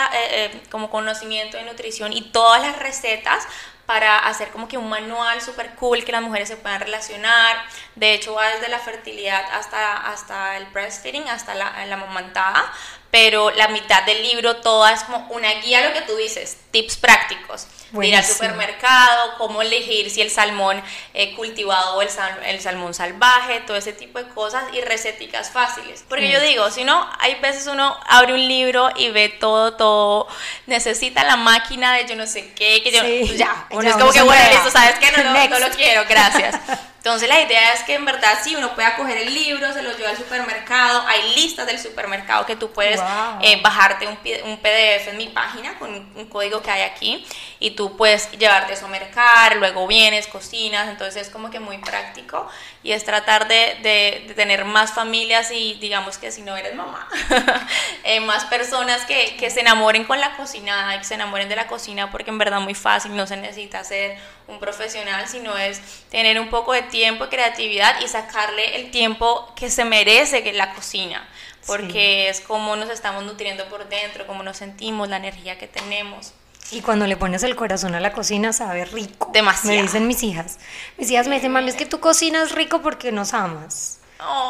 como 0.69 0.89
conocimiento 0.89 1.55
de 1.55 1.63
nutrición 1.63 2.11
y 2.11 2.23
todas 2.23 2.61
las 2.61 2.77
recetas 2.77 3.47
para 3.85 4.17
hacer 4.19 4.49
como 4.49 4.67
que 4.67 4.77
un 4.77 4.89
manual 4.89 5.41
súper 5.41 5.75
cool 5.75 6.03
que 6.03 6.11
las 6.11 6.21
mujeres 6.21 6.47
se 6.47 6.57
puedan 6.57 6.79
relacionar. 6.81 7.57
De 7.95 8.13
hecho, 8.13 8.33
va 8.33 8.47
desde 8.47 8.69
la 8.69 8.79
fertilidad 8.79 9.43
hasta, 9.51 9.97
hasta 10.11 10.57
el 10.57 10.65
breastfeeding, 10.67 11.27
hasta 11.27 11.53
la, 11.55 11.85
la 11.85 11.97
mamantada, 11.97 12.71
pero 13.11 13.51
la 13.51 13.69
mitad 13.69 14.03
del 14.03 14.21
libro 14.23 14.57
toda 14.57 14.91
es 14.91 15.03
como 15.03 15.27
una 15.29 15.51
guía 15.61 15.79
a 15.79 15.87
lo 15.87 15.93
que 15.93 16.01
tú 16.01 16.15
dices, 16.17 16.57
tips 16.71 16.97
prácticos. 16.97 17.67
Ir 18.01 18.13
al 18.13 18.25
supermercado, 18.25 19.35
cómo 19.37 19.61
elegir 19.61 20.09
si 20.09 20.19
el 20.21 20.29
salmón 20.29 20.83
eh, 21.13 21.33
cultivado 21.35 21.95
o 21.95 22.01
el, 22.01 22.09
el, 22.45 22.59
salmón 22.59 22.93
salvaje, 22.93 23.61
todo 23.61 23.77
ese 23.77 23.93
tipo 23.93 24.19
de 24.19 24.27
cosas 24.29 24.65
y 24.73 24.81
receticas 24.81 25.49
fáciles. 25.49 26.03
Porque 26.09 26.29
yo 26.29 26.41
digo, 26.41 26.69
si 26.71 26.83
no, 26.83 27.09
hay 27.19 27.35
veces 27.35 27.67
uno 27.67 27.97
abre 28.05 28.33
un 28.33 28.45
libro 28.47 28.89
y 28.97 29.11
ve 29.11 29.29
todo, 29.29 29.75
todo, 29.75 30.27
necesita 30.65 31.23
la 31.23 31.37
máquina 31.37 31.93
de 31.93 32.05
yo 32.05 32.17
no 32.17 32.27
sé 32.27 32.53
qué, 32.53 32.81
que 32.83 32.91
yo, 32.91 32.99
pues 32.99 33.37
ya, 33.37 33.67
uno 33.71 33.87
es 33.87 33.95
como 33.95 34.11
que 34.11 34.23
bueno, 34.23 34.43
listo, 34.51 34.71
¿sabes 34.71 34.95
qué? 34.99 35.11
No, 35.11 35.23
no, 35.23 35.47
no 35.47 35.59
lo 35.59 35.69
quiero, 35.69 36.03
gracias. 36.09 36.55
Entonces 37.05 37.29
la 37.29 37.39
idea 37.39 37.71
es 37.73 37.83
que 37.83 37.93
en 37.93 38.03
verdad 38.03 38.39
sí, 38.43 38.55
uno 38.55 38.73
pueda 38.73 38.95
coger 38.95 39.19
el 39.19 39.31
libro, 39.31 39.71
se 39.71 39.83
lo 39.83 39.95
lleva 39.95 40.09
al 40.09 40.17
supermercado, 40.17 41.05
hay 41.07 41.35
listas 41.35 41.67
del 41.67 41.77
supermercado 41.77 42.47
que 42.47 42.55
tú 42.55 42.71
puedes 42.71 42.99
eh, 43.41 43.61
bajarte 43.61 44.07
un, 44.07 44.17
un, 44.43 44.57
PDF 44.57 45.09
en 45.09 45.17
mi 45.17 45.27
página 45.27 45.77
con 45.77 45.93
un 45.93 46.25
código 46.25 46.63
que 46.63 46.71
hay 46.71 46.81
aquí. 46.81 47.23
Y 47.59 47.71
tú 47.71 47.95
puedes 47.95 48.31
llevarte 48.31 48.73
eso 48.73 48.87
a 48.87 48.89
mercar, 48.89 49.57
luego 49.57 49.85
vienes, 49.85 50.25
cocinas, 50.25 50.89
entonces 50.89 51.27
es 51.27 51.29
como 51.29 51.51
que 51.51 51.59
muy 51.59 51.77
práctico. 51.77 52.49
Y 52.81 52.91
es 52.91 53.05
tratar 53.05 53.47
de, 53.47 53.77
de, 53.83 54.33
tener 54.33 54.65
más 54.65 54.91
familias 54.91 55.51
y 55.51 55.75
digamos 55.75 56.17
que 56.17 56.31
si 56.31 56.41
no 56.41 56.57
eres 56.57 56.73
mamá, 56.73 57.07
eh, 58.03 58.19
más 58.19 58.45
personas 58.45 59.05
que, 59.05 59.35
que 59.37 59.51
se 59.51 59.59
enamoren 59.59 60.05
con 60.05 60.19
la 60.19 60.35
cocinada 60.37 60.95
y 60.95 60.97
que 60.97 61.05
se 61.05 61.13
enamoren 61.13 61.49
de 61.49 61.55
la 61.55 61.67
cocina 61.67 62.09
porque 62.09 62.31
en 62.31 62.39
verdad 62.39 62.61
muy 62.61 62.73
fácil, 62.73 63.15
no 63.15 63.27
se 63.27 63.37
necesita 63.37 63.83
ser 63.83 64.17
un 64.47 64.59
profesional, 64.59 65.27
sino 65.27 65.57
es 65.57 65.81
tener 66.09 66.39
un 66.39 66.49
poco 66.49 66.73
de 66.73 66.83
tiempo, 66.83 67.29
creatividad 67.29 67.99
y 68.01 68.07
sacarle 68.07 68.75
el 68.77 68.91
tiempo 68.91 69.51
que 69.55 69.69
se 69.69 69.85
merece 69.85 70.43
que 70.43 70.53
la 70.53 70.73
cocina 70.73 71.27
porque 71.65 72.29
es 72.29 72.41
como 72.41 72.75
nos 72.75 72.89
estamos 72.89 73.23
nutriendo 73.23 73.65
por 73.65 73.87
dentro, 73.89 74.27
cómo 74.27 74.43
nos 74.43 74.57
sentimos, 74.57 75.09
la 75.09 75.17
energía 75.17 75.57
que 75.57 75.67
tenemos. 75.67 76.33
Y 76.71 76.81
cuando 76.81 77.05
le 77.05 77.15
pones 77.15 77.43
el 77.43 77.55
corazón 77.55 77.93
a 77.95 77.99
la 77.99 78.11
cocina 78.11 78.51
sabe 78.51 78.85
rico. 78.85 79.29
Demasiado. 79.33 79.75
Me 79.75 79.83
dicen 79.83 80.07
mis 80.07 80.23
hijas. 80.23 80.57
Mis 80.97 81.11
hijas 81.11 81.27
me 81.27 81.35
dicen, 81.35 81.51
mami, 81.51 81.69
es 81.69 81.75
que 81.75 81.85
tú 81.85 81.99
cocinas 81.99 82.53
rico 82.53 82.81
porque 82.81 83.11
nos 83.11 83.33
amas. 83.33 83.99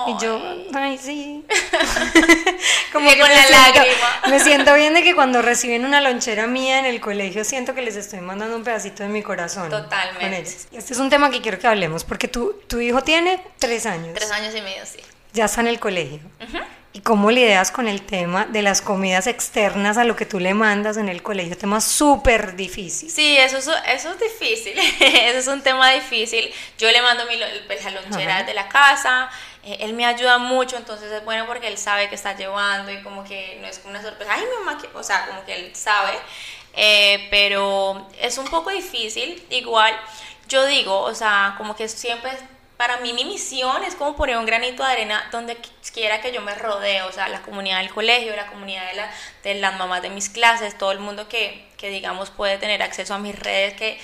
Y 0.07 0.23
yo, 0.23 0.41
ay, 0.73 0.97
sí. 0.97 1.43
Como 2.93 3.09
que 3.09 3.19
con 3.19 3.29
la 3.29 3.49
lágrima. 3.49 4.21
Me 4.29 4.39
siento 4.39 4.73
bien 4.75 4.93
de 4.93 5.03
que 5.03 5.15
cuando 5.15 5.41
reciben 5.41 5.85
una 5.85 6.01
lonchera 6.01 6.47
mía 6.47 6.79
en 6.79 6.85
el 6.85 7.01
colegio 7.01 7.43
siento 7.43 7.73
que 7.73 7.81
les 7.81 7.95
estoy 7.95 8.21
mandando 8.21 8.55
un 8.55 8.63
pedacito 8.63 9.03
de 9.03 9.09
mi 9.09 9.23
corazón. 9.23 9.69
Totalmente. 9.69 10.49
Este 10.71 10.93
es 10.93 10.99
un 10.99 11.09
tema 11.09 11.29
que 11.29 11.41
quiero 11.41 11.59
que 11.59 11.67
hablemos 11.67 12.03
porque 12.03 12.27
tu, 12.27 12.53
tu 12.67 12.79
hijo 12.79 13.03
tiene 13.03 13.41
tres 13.59 13.85
años. 13.85 14.13
Tres 14.13 14.31
años 14.31 14.55
y 14.55 14.61
medio, 14.61 14.85
sí. 14.85 14.99
Ya 15.33 15.45
está 15.45 15.61
en 15.61 15.67
el 15.67 15.79
colegio. 15.79 16.19
¿Y 16.95 17.01
cómo 17.01 17.29
lidias 17.29 17.71
con 17.71 17.89
el 17.89 18.03
tema 18.03 18.45
de 18.45 18.61
las 18.61 18.81
comidas 18.81 19.27
externas 19.27 19.97
a 19.97 20.05
lo 20.05 20.15
que 20.15 20.25
tú 20.25 20.39
le 20.39 20.53
mandas 20.53 20.95
en 20.95 21.09
el 21.09 21.21
colegio? 21.21 21.57
Tema 21.57 21.81
súper 21.81 22.55
difícil. 22.55 23.11
Sí, 23.11 23.35
eso 23.35 23.57
es, 23.57 23.67
eso 23.67 24.11
es 24.13 24.17
difícil. 24.17 24.79
eso 25.01 25.37
es 25.39 25.47
un 25.47 25.61
tema 25.61 25.91
difícil. 25.91 26.49
Yo 26.77 26.89
le 26.89 27.01
mando 27.01 27.25
mi, 27.25 27.37
pues, 27.67 27.83
la 27.83 27.91
lonchera 27.91 28.43
de 28.43 28.53
la 28.53 28.69
casa. 28.69 29.29
Eh, 29.65 29.77
él 29.81 29.93
me 29.93 30.05
ayuda 30.05 30.37
mucho, 30.37 30.77
entonces 30.77 31.11
es 31.11 31.25
bueno 31.25 31.45
porque 31.47 31.67
él 31.67 31.77
sabe 31.77 32.07
que 32.09 32.15
está 32.15 32.35
llevando 32.35 32.91
y 32.91 33.01
como 33.01 33.23
que 33.23 33.57
no 33.61 33.67
es 33.67 33.79
como 33.79 33.91
una 33.91 34.01
sorpresa. 34.01 34.33
Ay, 34.33 34.45
mi 34.45 34.65
mamá, 34.65 34.81
o 34.93 35.03
sea, 35.03 35.27
como 35.27 35.43
que 35.45 35.55
él 35.55 35.75
sabe. 35.75 36.13
Eh, 36.73 37.27
pero 37.31 38.07
es 38.19 38.37
un 38.37 38.47
poco 38.47 38.69
difícil. 38.69 39.43
Igual, 39.49 39.93
yo 40.47 40.65
digo, 40.65 41.01
o 41.01 41.15
sea, 41.15 41.55
como 41.57 41.75
que 41.75 41.87
siempre 41.87 42.31
para 42.77 42.97
mí 42.97 43.13
mi 43.13 43.23
misión 43.23 43.83
es 43.83 43.95
como 43.95 44.15
poner 44.15 44.37
un 44.37 44.45
granito 44.45 44.83
de 44.83 44.91
arena 44.91 45.29
donde 45.31 45.57
quiera 45.93 46.19
que 46.19 46.33
yo 46.33 46.41
me 46.41 46.53
rodee, 46.55 47.03
o 47.03 47.11
sea, 47.11 47.29
la 47.29 47.41
comunidad 47.41 47.79
del 47.79 47.89
colegio, 47.89 48.35
la 48.35 48.47
comunidad 48.47 48.87
de, 48.87 48.95
la, 48.95 49.11
de 49.43 49.55
las 49.55 49.77
mamás 49.77 50.01
de 50.01 50.09
mis 50.09 50.29
clases, 50.29 50.77
todo 50.77 50.91
el 50.91 50.99
mundo 50.99 51.27
que, 51.29 51.65
que, 51.77 51.89
digamos 51.89 52.31
puede 52.31 52.57
tener 52.57 52.83
acceso 52.83 53.13
a 53.13 53.17
mis 53.17 53.37
redes, 53.37 53.75
que 53.75 53.97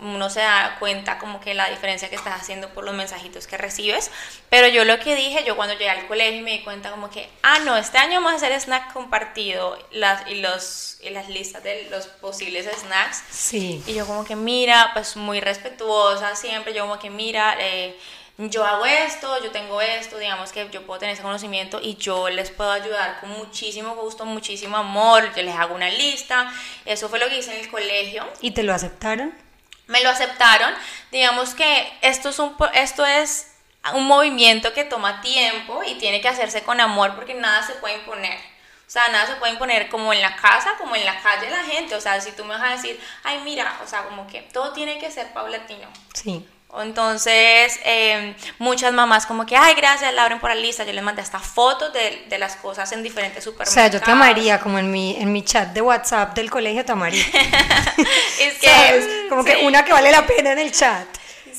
uno 0.00 0.28
se 0.28 0.40
da 0.40 0.76
cuenta 0.78 1.18
como 1.18 1.40
que 1.40 1.54
la 1.54 1.70
diferencia 1.70 2.10
que 2.10 2.16
estás 2.16 2.40
haciendo 2.40 2.68
por 2.70 2.84
los 2.84 2.94
mensajitos 2.94 3.46
que 3.46 3.56
recibes. 3.56 4.10
Pero 4.50 4.68
yo 4.68 4.84
lo 4.84 4.98
que 4.98 5.14
dije, 5.14 5.44
yo 5.44 5.56
cuando 5.56 5.74
llegué 5.74 5.90
al 5.90 6.06
colegio 6.06 6.42
me 6.42 6.52
di 6.52 6.64
cuenta 6.64 6.90
como 6.90 7.10
que, 7.10 7.28
ah, 7.42 7.58
no, 7.60 7.76
este 7.76 7.98
año 7.98 8.20
vamos 8.20 8.32
a 8.32 8.36
hacer 8.36 8.52
snack 8.52 8.92
compartido 8.92 9.78
las, 9.92 10.28
y, 10.28 10.36
los, 10.36 10.98
y 11.02 11.10
las 11.10 11.28
listas 11.28 11.62
de 11.62 11.88
los 11.90 12.06
posibles 12.06 12.66
snacks. 12.80 13.22
Sí. 13.30 13.82
Y 13.86 13.94
yo 13.94 14.06
como 14.06 14.24
que, 14.24 14.36
mira, 14.36 14.90
pues 14.92 15.16
muy 15.16 15.40
respetuosa 15.40 16.36
siempre, 16.36 16.74
yo 16.74 16.82
como 16.82 16.98
que, 16.98 17.10
mira, 17.10 17.56
eh, 17.58 17.98
yo 18.38 18.66
hago 18.66 18.84
esto, 18.84 19.42
yo 19.42 19.50
tengo 19.50 19.80
esto, 19.80 20.18
digamos 20.18 20.52
que 20.52 20.68
yo 20.70 20.84
puedo 20.84 21.00
tener 21.00 21.14
ese 21.14 21.22
conocimiento 21.22 21.80
y 21.82 21.96
yo 21.96 22.28
les 22.28 22.50
puedo 22.50 22.70
ayudar 22.70 23.18
con 23.20 23.30
muchísimo 23.30 23.94
gusto, 23.96 24.26
muchísimo 24.26 24.76
amor, 24.76 25.34
yo 25.34 25.42
les 25.42 25.54
hago 25.54 25.74
una 25.74 25.88
lista, 25.88 26.52
eso 26.84 27.08
fue 27.08 27.18
lo 27.18 27.28
que 27.28 27.38
hice 27.38 27.54
en 27.54 27.64
el 27.64 27.70
colegio. 27.70 28.26
¿Y 28.42 28.50
te 28.50 28.62
lo 28.62 28.74
aceptaron? 28.74 29.45
Me 29.86 30.02
lo 30.02 30.10
aceptaron. 30.10 30.74
Digamos 31.10 31.54
que 31.54 31.92
esto 32.02 32.28
es 32.28 32.38
un, 32.38 32.56
esto 32.74 33.04
es 33.04 33.52
un 33.94 34.06
movimiento 34.06 34.72
que 34.72 34.84
toma 34.84 35.20
tiempo 35.20 35.82
y 35.86 35.94
tiene 35.94 36.20
que 36.20 36.28
hacerse 36.28 36.62
con 36.62 36.80
amor 36.80 37.14
porque 37.14 37.34
nada 37.34 37.62
se 37.66 37.74
puede 37.74 37.94
imponer. 37.94 38.38
O 38.86 38.90
sea, 38.90 39.08
nada 39.08 39.26
se 39.26 39.34
puede 39.36 39.52
imponer 39.52 39.88
como 39.88 40.12
en 40.12 40.22
la 40.22 40.36
casa, 40.36 40.76
como 40.78 40.94
en 40.94 41.04
la 41.04 41.20
calle 41.20 41.50
la 41.50 41.64
gente. 41.64 41.96
O 41.96 42.00
sea, 42.00 42.20
si 42.20 42.30
tú 42.32 42.44
me 42.44 42.56
vas 42.56 42.62
a 42.62 42.76
decir, 42.76 43.00
ay, 43.24 43.40
mira, 43.44 43.80
o 43.82 43.86
sea, 43.86 44.04
como 44.04 44.26
que 44.28 44.42
todo 44.42 44.72
tiene 44.72 44.98
que 44.98 45.10
ser 45.10 45.32
paulatino. 45.32 45.88
Sí. 46.14 46.46
Entonces, 46.82 47.78
em, 47.84 48.34
muchas 48.58 48.92
mamás 48.92 49.26
como 49.26 49.46
que, 49.46 49.56
ay, 49.56 49.74
gracias, 49.74 50.12
Lauren, 50.14 50.40
por 50.40 50.50
la 50.50 50.56
lista. 50.56 50.84
Yo 50.84 50.92
les 50.92 51.02
mandé 51.02 51.22
hasta 51.22 51.38
fotos 51.38 51.92
de, 51.92 52.24
de, 52.28 52.38
las 52.38 52.56
cosas 52.56 52.90
en 52.92 53.02
diferentes 53.02 53.44
supermercados. 53.44 53.72
O 53.72 53.74
sea, 53.74 53.88
yo 53.88 54.00
te 54.00 54.10
amaría, 54.10 54.60
como 54.60 54.78
en 54.78 54.90
mi, 54.90 55.16
en 55.16 55.32
mi 55.32 55.42
chat 55.42 55.68
de 55.68 55.80
WhatsApp 55.80 56.34
del 56.34 56.50
colegio 56.50 56.84
te 56.84 56.92
amaría. 56.92 57.24
es 58.40 58.54
que... 58.60 59.26
Como 59.28 59.44
que 59.44 59.56
una 59.64 59.84
que 59.84 59.92
vale 59.92 60.10
la 60.10 60.26
pena 60.26 60.52
en 60.52 60.58
el 60.58 60.72
chat. 60.72 61.06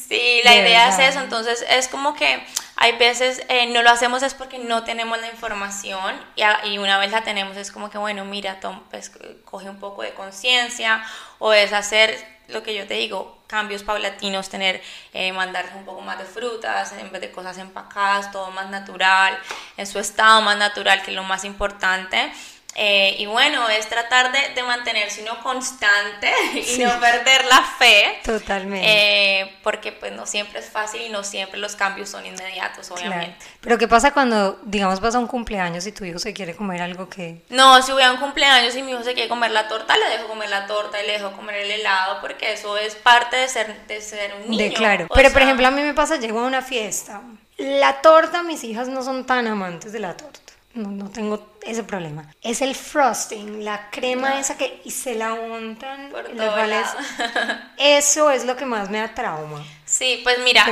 Sí, 0.07 0.41
la 0.43 0.55
idea 0.55 0.89
es 0.89 0.99
eso. 1.13 1.19
Entonces, 1.19 1.65
es 1.69 1.87
como 1.87 2.13
que 2.13 2.45
hay 2.77 2.95
veces 2.97 3.41
eh, 3.49 3.65
no 3.73 3.81
lo 3.81 3.89
hacemos 3.89 4.21
es 4.21 4.35
porque 4.35 4.59
no 4.59 4.83
tenemos 4.83 5.19
la 5.19 5.27
información 5.27 6.15
y, 6.35 6.43
y, 6.69 6.77
una 6.77 6.99
vez 6.99 7.11
la 7.11 7.23
tenemos 7.23 7.57
es 7.57 7.71
como 7.71 7.89
que, 7.89 7.97
bueno, 7.97 8.23
mira, 8.23 8.59
Tom, 8.59 8.81
pues, 8.91 9.11
coge 9.45 9.69
un 9.69 9.79
poco 9.79 10.03
de 10.03 10.13
conciencia 10.13 11.03
o 11.39 11.53
es 11.53 11.73
hacer 11.73 12.37
lo 12.47 12.63
que 12.63 12.75
yo 12.75 12.87
te 12.87 12.93
digo, 12.93 13.37
cambios 13.47 13.83
paulatinos, 13.83 14.49
tener, 14.49 14.81
eh, 15.13 15.31
mandarse 15.33 15.75
un 15.75 15.85
poco 15.85 16.01
más 16.01 16.19
de 16.19 16.25
frutas 16.25 16.93
en 16.93 17.11
vez 17.11 17.21
de 17.21 17.31
cosas 17.31 17.57
empacadas, 17.57 18.31
todo 18.31 18.51
más 18.51 18.69
natural, 18.69 19.37
en 19.75 19.87
su 19.87 19.99
estado 19.99 20.41
más 20.41 20.57
natural, 20.57 21.01
que 21.01 21.11
es 21.11 21.15
lo 21.15 21.23
más 21.23 21.43
importante. 21.45 22.31
Eh, 22.79 23.15
y 23.17 23.25
bueno, 23.25 23.67
es 23.69 23.89
tratar 23.89 24.31
de, 24.31 24.53
de 24.53 24.61
mantenerse 24.61 25.23
uno 25.23 25.41
constante 25.41 26.31
y 26.53 26.77
no 26.77 26.99
perder 26.99 27.45
la 27.45 27.63
fe. 27.63 28.19
Totalmente. 28.23 28.85
Eh, 28.87 29.57
porque 29.63 29.91
pues 29.91 30.11
no 30.11 30.27
siempre 30.27 30.59
es 30.59 30.69
fácil 30.69 31.01
y 31.01 31.09
no 31.09 31.23
siempre 31.23 31.59
los 31.59 31.75
cambios 31.75 32.09
son 32.09 32.23
inmediatos, 32.23 32.91
obviamente. 32.91 33.35
Pero 33.61 33.79
¿qué 33.79 33.87
pasa 33.87 34.13
cuando, 34.13 34.59
digamos, 34.63 34.99
pasa 34.99 35.17
un 35.17 35.25
cumpleaños 35.25 35.87
y 35.87 35.91
tu 35.91 36.05
hijo 36.05 36.19
se 36.19 36.33
quiere 36.33 36.55
comer 36.55 36.83
algo 36.83 37.09
que... 37.09 37.41
No, 37.49 37.81
si 37.81 37.91
hubiera 37.91 38.11
un 38.11 38.19
cumpleaños 38.19 38.75
y 38.75 38.83
mi 38.83 38.91
hijo 38.91 39.03
se 39.03 39.15
quiere 39.15 39.27
comer 39.27 39.49
la 39.49 39.67
torta, 39.67 39.97
le 39.97 40.09
dejo 40.09 40.27
comer 40.27 40.51
la 40.51 40.67
torta 40.67 41.01
y 41.01 41.07
le 41.07 41.13
dejo 41.13 41.31
comer 41.31 41.55
el 41.55 41.71
helado 41.71 42.21
porque 42.21 42.53
eso 42.53 42.77
es 42.77 42.93
parte 42.93 43.37
de 43.37 43.47
ser, 43.49 43.87
de 43.87 44.01
ser 44.01 44.35
un 44.35 44.51
niño. 44.51 44.63
De 44.65 44.73
claro. 44.73 45.07
Pero 45.15 45.31
por 45.31 45.41
ejemplo 45.41 45.65
a 45.65 45.71
mí 45.71 45.81
me 45.81 45.95
pasa, 45.95 46.17
llego 46.17 46.41
a 46.41 46.43
una 46.43 46.61
fiesta. 46.61 47.23
La 47.57 48.03
torta, 48.03 48.43
mis 48.43 48.63
hijas 48.63 48.87
no 48.87 49.01
son 49.01 49.25
tan 49.25 49.47
amantes 49.47 49.91
de 49.91 49.99
la 49.99 50.15
torta 50.15 50.46
no, 50.77 50.91
no, 50.91 51.09
tengo 51.09 51.57
ese 51.63 51.83
problema. 51.83 52.31
Es 52.41 52.61
el 52.61 52.75
frosting, 52.75 53.65
la 53.65 53.89
crema 53.89 54.39
esa 54.39 54.57
que 54.57 54.81
y 54.85 54.91
se 54.91 55.15
la 55.15 55.33
untan 55.33 56.09
por 56.09 56.25
Eso 57.77 58.31
es 58.31 58.45
lo 58.45 58.55
que 58.55 58.65
más 58.65 58.89
me 58.89 58.99
da 58.99 59.13
trauma. 59.13 59.65
Sí, 59.85 60.21
pues 60.23 60.39
mira, 60.43 60.65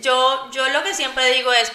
yo, 0.00 0.50
yo 0.50 0.68
lo 0.70 0.82
que 0.82 0.94
siempre 0.94 1.32
digo 1.34 1.52
es, 1.52 1.72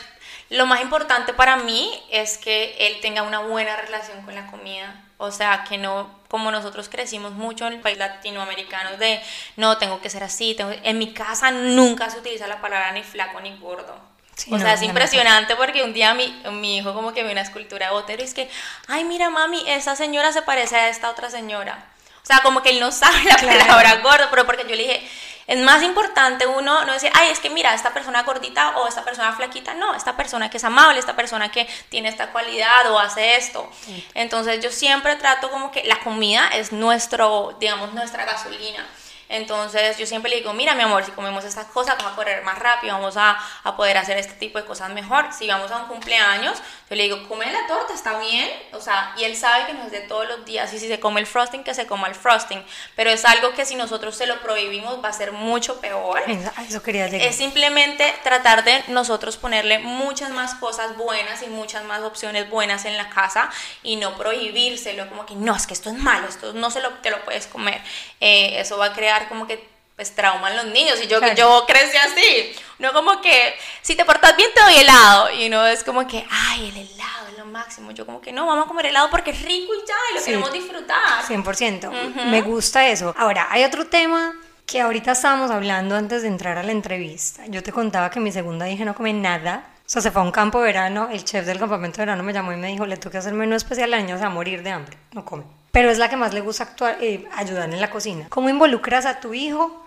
lo 0.50 0.66
más 0.66 0.82
importante 0.82 1.34
para 1.34 1.58
mí 1.58 1.92
es 2.10 2.38
que 2.38 2.76
él 2.80 3.00
tenga 3.02 3.24
una 3.24 3.40
buena 3.40 3.76
relación 3.76 4.24
con 4.24 4.36
la 4.36 4.48
comida. 4.48 5.04
O 5.20 5.32
sea, 5.32 5.64
que 5.68 5.78
no, 5.78 6.20
como 6.28 6.52
nosotros 6.52 6.90
crecimos 6.90 7.34
mucho 7.34 7.68
en 7.68 7.74
el 7.74 7.80
país 7.80 7.98
latinoamericano, 7.98 8.98
de 8.98 9.22
no, 9.56 9.78
tengo 9.78 10.02
que 10.02 10.10
ser 10.10 10.24
así. 10.24 10.56
en 10.60 10.98
mi 10.98 11.14
casa 11.14 11.52
nunca 11.52 12.10
se 12.10 12.20
utiliza 12.20 12.48
la 12.48 12.62
palabra 12.62 12.92
ni 12.92 13.04
flaco 13.04 13.40
ni 13.42 13.58
gordo 13.58 14.17
o 14.52 14.60
sea, 14.60 14.74
es 14.74 14.82
impresionante 14.82 15.56
porque 15.56 15.84
un 15.84 15.94
día 15.94 16.14
mi, 16.14 16.28
mi 16.52 16.78
hijo 16.78 16.94
como 16.94 17.14
que 17.14 17.24
ve 17.24 17.32
una 17.32 17.42
escultura 17.42 17.88
de 17.88 17.92
Botero 17.94 18.22
y 18.22 18.26
es 18.26 18.34
que, 18.34 18.50
ay, 18.88 19.04
mira 19.04 19.30
mami, 19.30 19.64
esa 19.68 19.96
señora 19.96 20.32
se 20.32 20.42
parece 20.42 20.76
a 20.76 20.90
esta 20.90 21.10
otra 21.10 21.30
señora. 21.30 21.86
O 22.22 22.26
sea, 22.28 22.42
como 22.44 22.62
que 22.62 22.72
él 22.72 22.80
no 22.80 22.92
sabe 22.92 23.24
la 23.24 23.38
palabra 23.38 23.96
gordo, 24.02 24.28
pero 24.30 24.46
porque 24.46 24.64
yo 24.64 24.76
le 24.76 24.84
dije, 24.84 25.10
es 25.48 25.58
más 25.60 25.82
importante 25.82 26.46
uno 26.46 26.84
no 26.84 26.92
decir, 26.92 27.10
ay, 27.14 27.30
es 27.30 27.40
que 27.40 27.50
mira, 27.50 27.74
esta 27.74 27.94
persona 27.94 28.24
gordita 28.24 28.78
o 28.78 28.88
esta 28.88 29.06
persona 29.06 29.32
flaquita, 29.34 29.74
no, 29.74 29.96
esta 29.96 30.18
persona 30.18 30.50
que 30.50 30.58
es 30.58 30.64
amable, 30.66 31.00
esta 31.00 31.16
persona 31.16 31.50
que 31.50 31.66
tiene 31.88 32.10
esta 32.10 32.32
cualidad 32.32 32.92
o 32.92 33.00
hace 33.00 33.38
esto. 33.38 33.70
Entonces 34.14 34.62
yo 34.62 34.72
siempre 34.72 35.16
trato 35.16 35.50
como 35.50 35.72
que 35.72 35.86
la 35.86 36.02
comida 36.02 36.50
es 36.50 36.74
nuestro, 36.74 37.56
digamos, 37.62 37.94
nuestra 37.94 38.26
gasolina. 38.26 38.86
Entonces 39.30 39.98
yo 39.98 40.06
siempre 40.06 40.30
le 40.30 40.38
digo, 40.38 40.54
mira 40.54 40.74
mi 40.76 40.84
amor, 40.84 41.04
si 41.04 41.12
comemos 41.12 41.44
estas 41.44 41.68
cosas 41.68 41.98
vamos 41.98 42.14
a 42.14 42.16
correr 42.16 42.44
más 42.44 42.58
rápido, 42.60 42.94
vamos 42.94 43.18
a, 43.18 43.38
a, 43.64 43.76
poder 43.76 43.98
hacer 43.98 44.18
este 44.18 44.34
tipo 44.34 44.58
de 44.58 44.66
cosas 44.66 44.90
mejor. 44.92 45.34
Si 45.34 45.48
vamos 45.48 45.72
a 45.72 45.78
un 45.78 45.88
cumpleaños, 45.88 46.62
yo 46.90 46.96
le 46.96 47.04
digo, 47.04 47.28
come 47.28 47.52
la 47.52 47.68
torta, 47.68 47.94
está 47.94 48.18
bien. 48.18 48.50
O 48.72 48.80
sea, 48.80 49.14
y 49.18 49.26
él 49.26 49.36
sabe 49.36 49.66
que 49.66 49.74
nos 49.74 49.92
de 49.92 50.00
todos 50.02 50.26
los 50.28 50.46
días, 50.46 50.72
y 50.74 50.80
si 50.80 50.88
se 50.88 51.00
come 51.02 51.20
el 51.20 51.28
frosting, 51.28 51.64
que 51.64 51.74
se 51.74 51.86
coma 51.86 52.08
el 52.08 52.16
frosting. 52.16 52.64
Pero 52.96 53.10
es 53.10 53.26
algo 53.26 53.52
que 53.54 53.66
si 53.66 53.76
nosotros 53.76 54.16
se 54.16 54.26
lo 54.26 54.40
prohibimos 54.42 55.04
va 55.04 55.10
a 55.10 55.14
ser 55.14 55.34
mucho 55.34 55.82
peor. 55.82 56.24
Eso 56.68 56.82
quería 56.82 57.04
decir. 57.04 57.22
Es 57.22 57.36
simplemente 57.36 58.14
tratar 58.24 58.64
de 58.64 58.86
nosotros 58.88 59.36
ponerle 59.36 59.80
muchas 59.80 60.30
más 60.30 60.56
cosas 60.56 60.96
buenas 60.96 61.44
y 61.44 61.48
muchas 61.48 61.84
más 61.84 62.02
opciones 62.04 62.50
buenas 62.50 62.86
en 62.86 62.96
la 62.96 63.10
casa 63.10 63.50
y 63.84 63.98
no 63.98 64.16
prohibírselo 64.16 65.10
como 65.10 65.26
que 65.26 65.36
no, 65.36 65.56
es 65.56 65.68
que 65.68 65.74
esto 65.74 65.90
es 65.90 65.98
malo, 65.98 66.28
esto 66.28 66.54
no 66.54 66.72
se 66.72 66.82
lo, 66.82 66.92
te 66.96 67.10
lo 67.10 67.24
puedes 67.26 67.48
comer. 67.48 67.82
Eh, 68.22 68.60
eso 68.62 68.78
va 68.78 68.86
a 68.86 68.94
crear 68.94 69.28
como 69.28 69.46
que 69.46 69.77
pues 69.98 70.14
trauman 70.14 70.56
los 70.56 70.66
niños. 70.68 71.02
Y 71.04 71.08
yo 71.08 71.20
que 71.20 71.36
yo 71.36 71.66
crecí 71.68 71.98
así. 71.98 72.56
No 72.78 72.94
como 72.94 73.20
que 73.20 73.56
si 73.82 73.96
te 73.96 74.06
portas 74.06 74.38
bien 74.38 74.50
te 74.56 74.62
doy 74.62 74.76
helado. 74.76 75.32
Y 75.34 75.50
no 75.50 75.66
es 75.66 75.84
como 75.84 76.08
que 76.08 76.26
ay 76.30 76.70
el 76.70 76.78
helado 76.78 77.28
es 77.32 77.38
lo 77.38 77.46
máximo 77.46 77.92
yo 77.92 78.06
como 78.06 78.22
que 78.22 78.32
no 78.32 78.46
vamos 78.46 78.66
a 78.66 78.68
comer 78.68 78.86
helado 78.86 79.10
porque 79.10 79.32
es 79.32 79.42
rico 79.42 79.74
y 79.74 79.88
ya 79.88 79.96
y 80.12 80.20
lo 80.20 80.24
queremos 80.24 80.54
disfrutar 80.54 81.24
100% 81.28 81.90
me 82.26 82.42
gusta 82.42 82.88
eso. 82.88 83.14
Ahora 83.18 83.48
hay 83.50 83.64
otro 83.64 83.88
tema 83.88 84.36
que 84.68 84.82
ahorita 84.82 85.14
estábamos 85.14 85.50
hablando 85.50 85.96
antes 85.96 86.22
de 86.22 86.28
entrar 86.28 86.58
a 86.58 86.64
la 86.64 86.72
entrevista. 86.72 87.46
Yo 87.48 87.64
te 87.64 87.72
contaba 87.72 88.12
que 88.12 88.20
mi 88.20 88.32
segunda 88.32 88.70
hija 88.70 88.86
no 88.86 88.94
come 88.94 89.14
nada. 89.14 89.64
O 89.80 89.90
sea, 89.90 90.02
se 90.02 90.12
fue 90.12 90.22
a 90.22 90.26
un 90.26 90.32
campo 90.32 90.60
de 90.60 90.66
verano, 90.66 91.08
el 91.10 91.24
chef 91.24 91.46
del 91.46 91.58
campamento 91.58 91.98
de 91.98 92.08
verano 92.08 92.22
me 92.22 92.34
llamó 92.34 92.52
y 92.52 92.58
me 92.58 92.68
dijo, 92.68 92.86
le 92.86 92.98
toca 92.98 93.20
hacer 93.20 93.34
menú 93.34 93.56
especial, 93.56 93.90
la 93.90 93.98
niña 93.98 94.18
se 94.18 94.24
va 94.24 94.28
a 94.28 94.34
morir 94.34 94.62
de 94.62 94.72
hambre, 94.72 94.98
no 95.14 95.24
come. 95.24 95.46
Pero 95.72 95.90
es 95.90 95.98
la 95.98 96.10
que 96.10 96.18
más 96.18 96.34
le 96.34 96.42
gusta 96.42 96.64
actuar, 96.64 96.98
eh, 97.00 97.26
ayudar 97.34 97.70
en 97.70 97.80
la 97.80 97.90
cocina. 97.90 98.26
¿Cómo 98.28 98.50
involucras 98.50 99.06
a 99.06 99.22
tu 99.22 99.34
hijo 99.34 99.87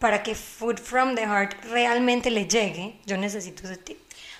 para 0.00 0.22
que 0.24 0.34
Food 0.34 0.80
from 0.80 1.14
the 1.14 1.24
Heart 1.24 1.64
realmente 1.66 2.30
le 2.30 2.46
llegue? 2.46 2.98
Yo 3.06 3.16
necesito 3.16 3.64
ese 3.64 3.76
tip. 3.76 3.98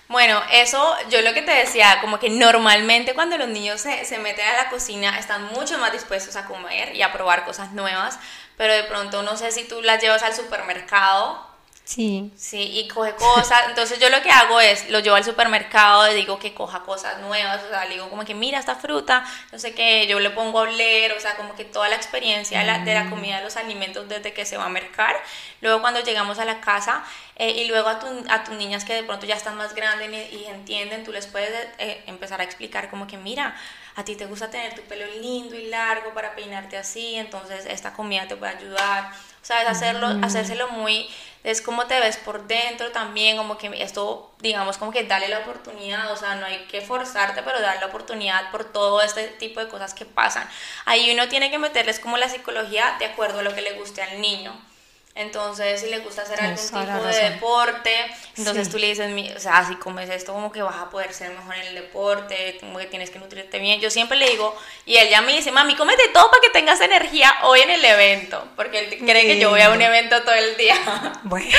Bueno, 0.09 0.41
eso 0.51 0.93
yo 1.09 1.21
lo 1.21 1.33
que 1.33 1.41
te 1.41 1.51
decía, 1.51 1.99
como 2.01 2.19
que 2.19 2.29
normalmente 2.29 3.13
cuando 3.13 3.37
los 3.37 3.47
niños 3.47 3.79
se, 3.79 4.03
se, 4.03 4.17
meten 4.17 4.45
a 4.45 4.63
la 4.63 4.69
cocina 4.69 5.17
están 5.17 5.45
mucho 5.53 5.77
más 5.77 5.93
dispuestos 5.93 6.35
a 6.35 6.45
comer 6.45 6.93
y 6.93 7.01
a 7.01 7.13
probar 7.13 7.45
cosas 7.45 7.71
nuevas, 7.71 8.19
pero 8.57 8.73
de 8.73 8.83
pronto 8.83 9.23
no 9.23 9.37
sé 9.37 9.53
si 9.53 9.63
tú 9.63 9.81
las 9.81 10.01
llevas 10.01 10.23
al 10.23 10.35
supermercado 10.35 11.50
Sí. 11.91 12.31
Sí, 12.37 12.79
y 12.79 12.87
coge 12.87 13.15
cosas. 13.15 13.63
Entonces 13.67 13.99
yo 13.99 14.09
lo 14.09 14.21
que 14.21 14.31
hago 14.31 14.61
es, 14.61 14.89
lo 14.89 14.99
llevo 14.99 15.17
al 15.17 15.25
supermercado, 15.25 16.07
le 16.07 16.13
digo 16.13 16.39
que 16.39 16.53
coja 16.53 16.83
cosas 16.83 17.19
nuevas, 17.19 17.61
o 17.65 17.69
sea, 17.69 17.83
le 17.83 17.95
digo 17.95 18.09
como 18.09 18.23
que 18.23 18.33
mira 18.33 18.59
esta 18.59 18.75
fruta, 18.75 19.25
no 19.51 19.59
sé 19.59 19.75
qué, 19.75 20.07
yo 20.07 20.17
le 20.21 20.29
pongo 20.29 20.59
a 20.59 20.61
oler, 20.61 21.11
o 21.11 21.19
sea, 21.19 21.35
como 21.35 21.53
que 21.53 21.65
toda 21.65 21.89
la 21.89 21.97
experiencia 21.97 22.59
de 22.59 22.65
la, 22.65 22.79
de 22.79 22.93
la 22.93 23.09
comida, 23.09 23.39
de 23.39 23.43
los 23.43 23.57
alimentos 23.57 24.07
desde 24.07 24.31
que 24.31 24.45
se 24.45 24.55
va 24.55 24.67
a 24.67 24.69
mercar. 24.69 25.17
Luego 25.59 25.81
cuando 25.81 25.99
llegamos 25.99 26.39
a 26.39 26.45
la 26.45 26.61
casa, 26.61 27.03
eh, 27.35 27.51
y 27.51 27.67
luego 27.67 27.89
a, 27.89 27.99
tu, 27.99 28.07
a 28.29 28.45
tus 28.45 28.55
niñas 28.55 28.85
que 28.85 28.93
de 28.93 29.03
pronto 29.03 29.25
ya 29.25 29.35
están 29.35 29.57
más 29.57 29.75
grandes 29.75 30.31
y, 30.31 30.45
entienden, 30.45 31.03
tú 31.03 31.11
les 31.11 31.27
puedes 31.27 31.51
eh, 31.77 32.03
empezar 32.07 32.39
a 32.39 32.45
explicar 32.45 32.89
como 32.89 33.05
que 33.05 33.17
mira, 33.17 33.53
a 33.97 34.05
ti 34.05 34.15
te 34.15 34.27
gusta 34.27 34.49
tener 34.49 34.75
tu 34.75 34.81
pelo 34.83 35.05
lindo 35.19 35.55
y 35.55 35.67
largo 35.67 36.13
para 36.13 36.35
peinarte 36.35 36.77
así, 36.77 37.15
entonces 37.15 37.65
esta 37.65 37.91
comida 37.91 38.29
te 38.29 38.37
puede 38.37 38.55
ayudar. 38.55 39.11
O 39.41 39.45
sea, 39.45 39.63
es 39.63 39.67
hacerlo, 39.67 40.07
mm. 40.07 40.23
hacérselo 40.23 40.69
muy 40.69 41.09
es 41.43 41.61
como 41.61 41.87
te 41.87 41.99
ves 41.99 42.17
por 42.17 42.47
dentro 42.47 42.91
también, 42.91 43.37
como 43.37 43.57
que 43.57 43.71
esto, 43.81 44.31
digamos, 44.39 44.77
como 44.77 44.91
que 44.91 45.03
dale 45.03 45.27
la 45.27 45.39
oportunidad, 45.39 46.11
o 46.11 46.15
sea, 46.15 46.35
no 46.35 46.45
hay 46.45 46.65
que 46.67 46.81
forzarte, 46.81 47.41
pero 47.43 47.61
dar 47.61 47.79
la 47.79 47.87
oportunidad 47.87 48.51
por 48.51 48.65
todo 48.65 49.01
este 49.01 49.27
tipo 49.27 49.59
de 49.59 49.67
cosas 49.67 49.93
que 49.93 50.05
pasan. 50.05 50.47
Ahí 50.85 51.11
uno 51.11 51.27
tiene 51.27 51.49
que 51.49 51.57
meterles 51.57 51.99
como 51.99 52.17
la 52.17 52.29
psicología 52.29 52.95
de 52.99 53.05
acuerdo 53.05 53.39
a 53.39 53.43
lo 53.43 53.55
que 53.55 53.61
le 53.61 53.73
guste 53.73 54.01
al 54.01 54.21
niño. 54.21 54.53
Entonces, 55.13 55.81
si 55.81 55.87
le 55.87 55.99
gusta 55.99 56.21
hacer 56.21 56.39
algún 56.39 56.57
tipo 56.57 57.03
de 57.05 57.29
deporte, 57.31 57.91
entonces 58.37 58.69
tú 58.69 58.77
le 58.77 58.87
dices, 58.87 59.11
o 59.35 59.39
sea, 59.39 59.65
si 59.67 59.75
comes 59.75 60.09
esto, 60.09 60.31
como 60.31 60.53
que 60.53 60.61
vas 60.61 60.77
a 60.77 60.89
poder 60.89 61.13
ser 61.13 61.31
mejor 61.31 61.55
en 61.55 61.67
el 61.67 61.75
deporte, 61.75 62.57
como 62.61 62.79
que 62.79 62.85
tienes 62.85 63.09
que 63.09 63.19
nutrirte 63.19 63.59
bien. 63.59 63.81
Yo 63.81 63.91
siempre 63.91 64.17
le 64.17 64.29
digo, 64.29 64.55
y 64.85 64.95
él 64.95 65.09
ya 65.09 65.21
me 65.21 65.33
dice, 65.33 65.51
mami, 65.51 65.75
cómete 65.75 66.07
todo 66.13 66.29
para 66.29 66.41
que 66.41 66.49
tengas 66.49 66.79
energía 66.79 67.33
hoy 67.43 67.59
en 67.59 67.71
el 67.71 67.83
evento, 67.83 68.47
porque 68.55 68.79
él 68.79 68.97
cree 68.99 69.23
que 69.23 69.37
yo 69.37 69.49
voy 69.49 69.61
a 69.61 69.71
un 69.71 69.81
evento 69.81 70.21
todo 70.23 70.35
el 70.35 70.55
día. 70.57 70.75
Bueno, 71.23 71.49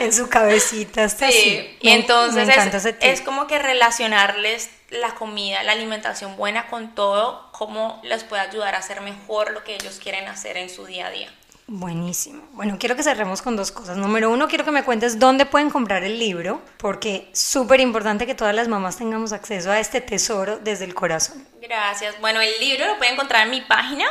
en 0.00 0.12
su 0.12 0.28
cabecita 0.28 1.04
está 1.04 1.30
sí, 1.30 1.76
Y 1.80 1.90
entonces 1.90 2.48
es, 2.48 2.94
es 3.00 3.20
como 3.20 3.46
que 3.46 3.58
relacionarles 3.58 4.70
la 4.90 5.14
comida, 5.14 5.62
la 5.62 5.72
alimentación 5.72 6.36
buena 6.36 6.68
con 6.68 6.94
todo, 6.94 7.48
cómo 7.52 8.00
les 8.04 8.24
puede 8.24 8.42
ayudar 8.42 8.74
a 8.74 8.78
hacer 8.78 9.00
mejor 9.00 9.52
lo 9.52 9.64
que 9.64 9.74
ellos 9.74 9.98
quieren 10.02 10.28
hacer 10.28 10.56
en 10.56 10.70
su 10.70 10.86
día 10.86 11.08
a 11.08 11.10
día. 11.10 11.32
Buenísimo. 11.66 12.46
Bueno, 12.52 12.76
quiero 12.78 12.94
que 12.94 13.02
cerremos 13.02 13.40
con 13.40 13.56
dos 13.56 13.72
cosas. 13.72 13.96
Número 13.96 14.30
uno, 14.30 14.48
quiero 14.48 14.66
que 14.66 14.70
me 14.70 14.84
cuentes 14.84 15.18
dónde 15.18 15.46
pueden 15.46 15.70
comprar 15.70 16.04
el 16.04 16.18
libro, 16.18 16.60
porque 16.76 17.30
súper 17.32 17.80
importante 17.80 18.26
que 18.26 18.34
todas 18.34 18.54
las 18.54 18.68
mamás 18.68 18.98
tengamos 18.98 19.32
acceso 19.32 19.70
a 19.70 19.80
este 19.80 20.02
tesoro 20.02 20.58
desde 20.58 20.84
el 20.84 20.94
corazón. 20.94 21.48
Gracias. 21.62 22.20
Bueno, 22.20 22.42
el 22.42 22.52
libro 22.60 22.86
lo 22.86 22.98
pueden 22.98 23.14
encontrar 23.14 23.44
en 23.44 23.50
mi 23.50 23.62
página, 23.62 24.04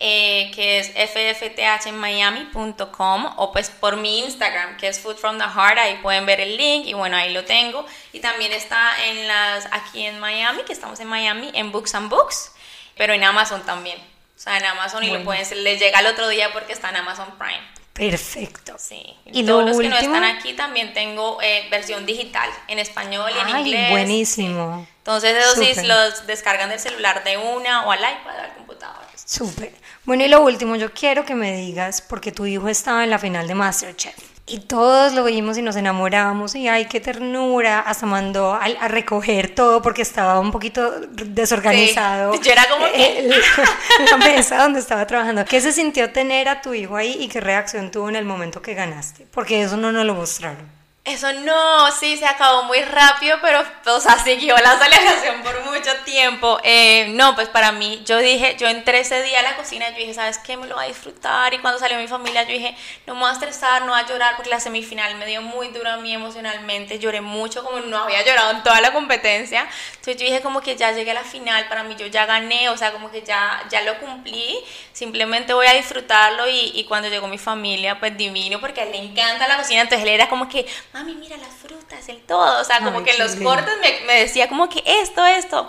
eh, 0.00 0.50
que 0.54 0.78
es 0.78 0.92
ffthmiami.com, 1.10 3.34
o 3.36 3.52
pues 3.52 3.68
por 3.68 3.98
mi 3.98 4.20
Instagram, 4.20 4.78
que 4.78 4.88
es 4.88 4.98
Food 4.98 5.16
from 5.16 5.36
the 5.36 5.44
Heart, 5.44 5.78
ahí 5.78 5.98
pueden 6.00 6.24
ver 6.24 6.40
el 6.40 6.56
link, 6.56 6.86
y 6.86 6.94
bueno, 6.94 7.18
ahí 7.18 7.34
lo 7.34 7.44
tengo. 7.44 7.84
Y 8.14 8.20
también 8.20 8.52
está 8.52 8.92
en 9.04 9.28
las, 9.28 9.68
aquí 9.72 10.06
en 10.06 10.18
Miami, 10.20 10.62
que 10.62 10.72
estamos 10.72 10.98
en 11.00 11.08
Miami, 11.08 11.50
en 11.52 11.70
Books 11.70 11.94
and 11.96 12.08
Books, 12.08 12.52
pero 12.96 13.12
en 13.12 13.24
Amazon 13.24 13.62
también. 13.66 14.13
O 14.36 14.38
sea, 14.38 14.58
en 14.58 14.64
Amazon 14.64 15.04
y 15.04 15.10
lo 15.10 15.22
pueden, 15.24 15.64
les 15.64 15.78
llega 15.78 16.00
el 16.00 16.06
otro 16.06 16.28
día 16.28 16.52
porque 16.52 16.72
está 16.72 16.90
en 16.90 16.96
Amazon 16.96 17.38
Prime. 17.38 17.62
Perfecto. 17.92 18.74
Sí. 18.76 19.14
Y 19.26 19.46
todos 19.46 19.64
los 19.64 19.78
que 19.78 19.88
no 19.88 19.96
están 19.96 20.24
aquí 20.24 20.54
también 20.54 20.92
tengo 20.92 21.40
eh, 21.40 21.68
versión 21.70 22.04
digital 22.04 22.50
en 22.66 22.80
español 22.80 23.30
y 23.34 23.38
en 23.38 23.58
inglés. 23.58 23.90
Buenísimo. 23.90 24.86
Entonces 24.98 25.36
esos 25.36 25.64
sí 25.64 25.86
los 25.86 26.26
descargan 26.26 26.70
del 26.70 26.80
celular 26.80 27.22
de 27.22 27.36
una 27.36 27.86
o 27.86 27.92
al 27.92 28.00
iPad 28.00 28.36
o 28.36 28.42
al 28.42 28.54
computador. 28.54 29.04
Súper. 29.14 29.72
Bueno, 30.04 30.24
y 30.24 30.28
lo 30.28 30.42
último, 30.42 30.74
yo 30.74 30.92
quiero 30.92 31.24
que 31.24 31.34
me 31.34 31.56
digas, 31.56 32.02
porque 32.02 32.32
tu 32.32 32.46
hijo 32.46 32.68
estaba 32.68 33.04
en 33.04 33.10
la 33.10 33.18
final 33.18 33.46
de 33.46 33.54
Masterchef. 33.54 34.33
Y 34.46 34.58
todos 34.58 35.14
lo 35.14 35.24
vimos 35.24 35.56
y 35.56 35.62
nos 35.62 35.74
enamoramos 35.74 36.54
y 36.54 36.68
ay, 36.68 36.84
qué 36.84 37.00
ternura. 37.00 37.80
Hasta 37.80 38.04
mandó 38.04 38.52
a, 38.52 38.88
recoger 38.88 39.54
todo 39.54 39.80
porque 39.80 40.02
estaba 40.02 40.38
un 40.38 40.50
poquito 40.50 41.00
desorganizado. 41.00 42.34
Yo 42.42 42.52
era 42.52 42.68
como 42.68 42.84
que... 42.92 43.30
la 44.10 44.16
mesa 44.18 44.62
donde 44.62 44.80
estaba 44.80 45.06
trabajando. 45.06 45.46
¿Qué 45.46 45.62
se 45.62 45.72
sintió 45.72 46.12
tener 46.12 46.48
a 46.48 46.60
tu 46.60 46.74
hijo 46.74 46.94
ahí 46.96 47.16
y 47.18 47.28
qué 47.28 47.40
reacción 47.40 47.90
tuvo 47.90 48.10
en 48.10 48.16
el 48.16 48.26
momento 48.26 48.60
que 48.60 48.74
ganaste? 48.74 49.26
Porque 49.30 49.62
eso 49.62 49.78
no 49.78 49.92
nos 49.92 50.04
lo 50.04 50.14
mostraron. 50.14 50.83
Eso 51.06 51.30
no, 51.34 51.90
sí, 51.92 52.16
se 52.16 52.24
acabó 52.24 52.62
muy 52.62 52.80
rápido, 52.80 53.36
pero, 53.42 53.62
o 53.88 54.00
sea, 54.00 54.18
siguió 54.18 54.56
la 54.56 54.78
celebración 54.78 55.42
por 55.42 55.62
mucho 55.66 55.90
tiempo. 56.06 56.58
Eh, 56.64 57.08
no, 57.10 57.34
pues 57.34 57.50
para 57.50 57.72
mí, 57.72 58.02
yo 58.06 58.16
dije, 58.20 58.56
yo 58.58 58.68
entré 58.68 59.00
ese 59.00 59.22
día 59.22 59.40
a 59.40 59.42
la 59.42 59.54
cocina 59.54 59.90
yo 59.90 59.98
dije, 59.98 60.14
¿sabes 60.14 60.38
qué? 60.38 60.56
Me 60.56 60.66
lo 60.66 60.76
voy 60.76 60.86
a 60.86 60.88
disfrutar. 60.88 61.52
Y 61.52 61.58
cuando 61.58 61.78
salió 61.78 61.98
mi 61.98 62.08
familia, 62.08 62.44
yo 62.44 62.54
dije, 62.54 62.74
no 63.06 63.12
me 63.14 63.20
voy 63.20 63.28
a 63.28 63.32
estresar, 63.34 63.82
no 63.82 63.92
voy 63.92 64.00
a 64.00 64.06
llorar, 64.06 64.36
porque 64.36 64.48
la 64.48 64.60
semifinal 64.60 65.14
me 65.16 65.26
dio 65.26 65.42
muy 65.42 65.68
duro 65.68 65.90
a 65.90 65.98
mí 65.98 66.14
emocionalmente. 66.14 66.98
Lloré 66.98 67.20
mucho, 67.20 67.62
como 67.62 67.80
no 67.80 67.98
había 67.98 68.24
llorado 68.24 68.52
en 68.52 68.62
toda 68.62 68.80
la 68.80 68.94
competencia. 68.94 69.68
Entonces 69.90 70.16
yo 70.16 70.24
dije, 70.24 70.40
como 70.40 70.62
que 70.62 70.74
ya 70.74 70.92
llegué 70.92 71.10
a 71.10 71.14
la 71.14 71.24
final, 71.24 71.68
para 71.68 71.84
mí 71.84 71.96
yo 71.98 72.06
ya 72.06 72.24
gané, 72.24 72.70
o 72.70 72.78
sea, 72.78 72.92
como 72.92 73.10
que 73.10 73.20
ya, 73.20 73.62
ya 73.68 73.82
lo 73.82 73.98
cumplí. 73.98 74.58
Simplemente 74.94 75.52
voy 75.52 75.66
a 75.66 75.74
disfrutarlo. 75.74 76.48
Y, 76.48 76.72
y 76.74 76.84
cuando 76.84 77.10
llegó 77.10 77.28
mi 77.28 77.36
familia, 77.36 78.00
pues 78.00 78.16
divino, 78.16 78.58
porque 78.58 78.80
a 78.80 78.84
él 78.84 78.92
le 78.92 78.98
encanta 78.98 79.46
la 79.46 79.58
cocina. 79.58 79.82
Entonces 79.82 80.06
él 80.06 80.14
era 80.14 80.30
como 80.30 80.48
que, 80.48 80.64
mami, 80.94 81.16
mira 81.16 81.36
las 81.36 81.52
frutas, 81.52 82.08
el 82.08 82.20
todo. 82.20 82.60
O 82.60 82.64
sea, 82.64 82.78
como 82.78 83.02
que 83.02 83.10
en 83.10 83.18
los 83.18 83.34
cortes 83.34 83.74
me, 83.80 84.06
me, 84.06 84.20
decía 84.20 84.48
como 84.48 84.68
que 84.68 84.82
esto, 84.86 85.26
esto. 85.26 85.68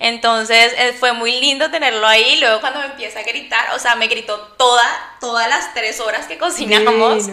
Entonces 0.00 0.74
eh, 0.76 0.92
fue 0.98 1.12
muy 1.12 1.40
lindo 1.40 1.70
tenerlo 1.70 2.04
ahí. 2.06 2.40
Luego 2.40 2.60
cuando 2.60 2.80
me 2.80 2.86
empieza 2.86 3.20
a 3.20 3.22
gritar, 3.22 3.72
o 3.74 3.78
sea, 3.78 3.94
me 3.94 4.08
gritó 4.08 4.36
toda, 4.58 4.82
todas 5.20 5.48
las 5.48 5.72
tres 5.74 6.00
horas 6.00 6.26
que 6.26 6.38
cocinamos. 6.38 7.28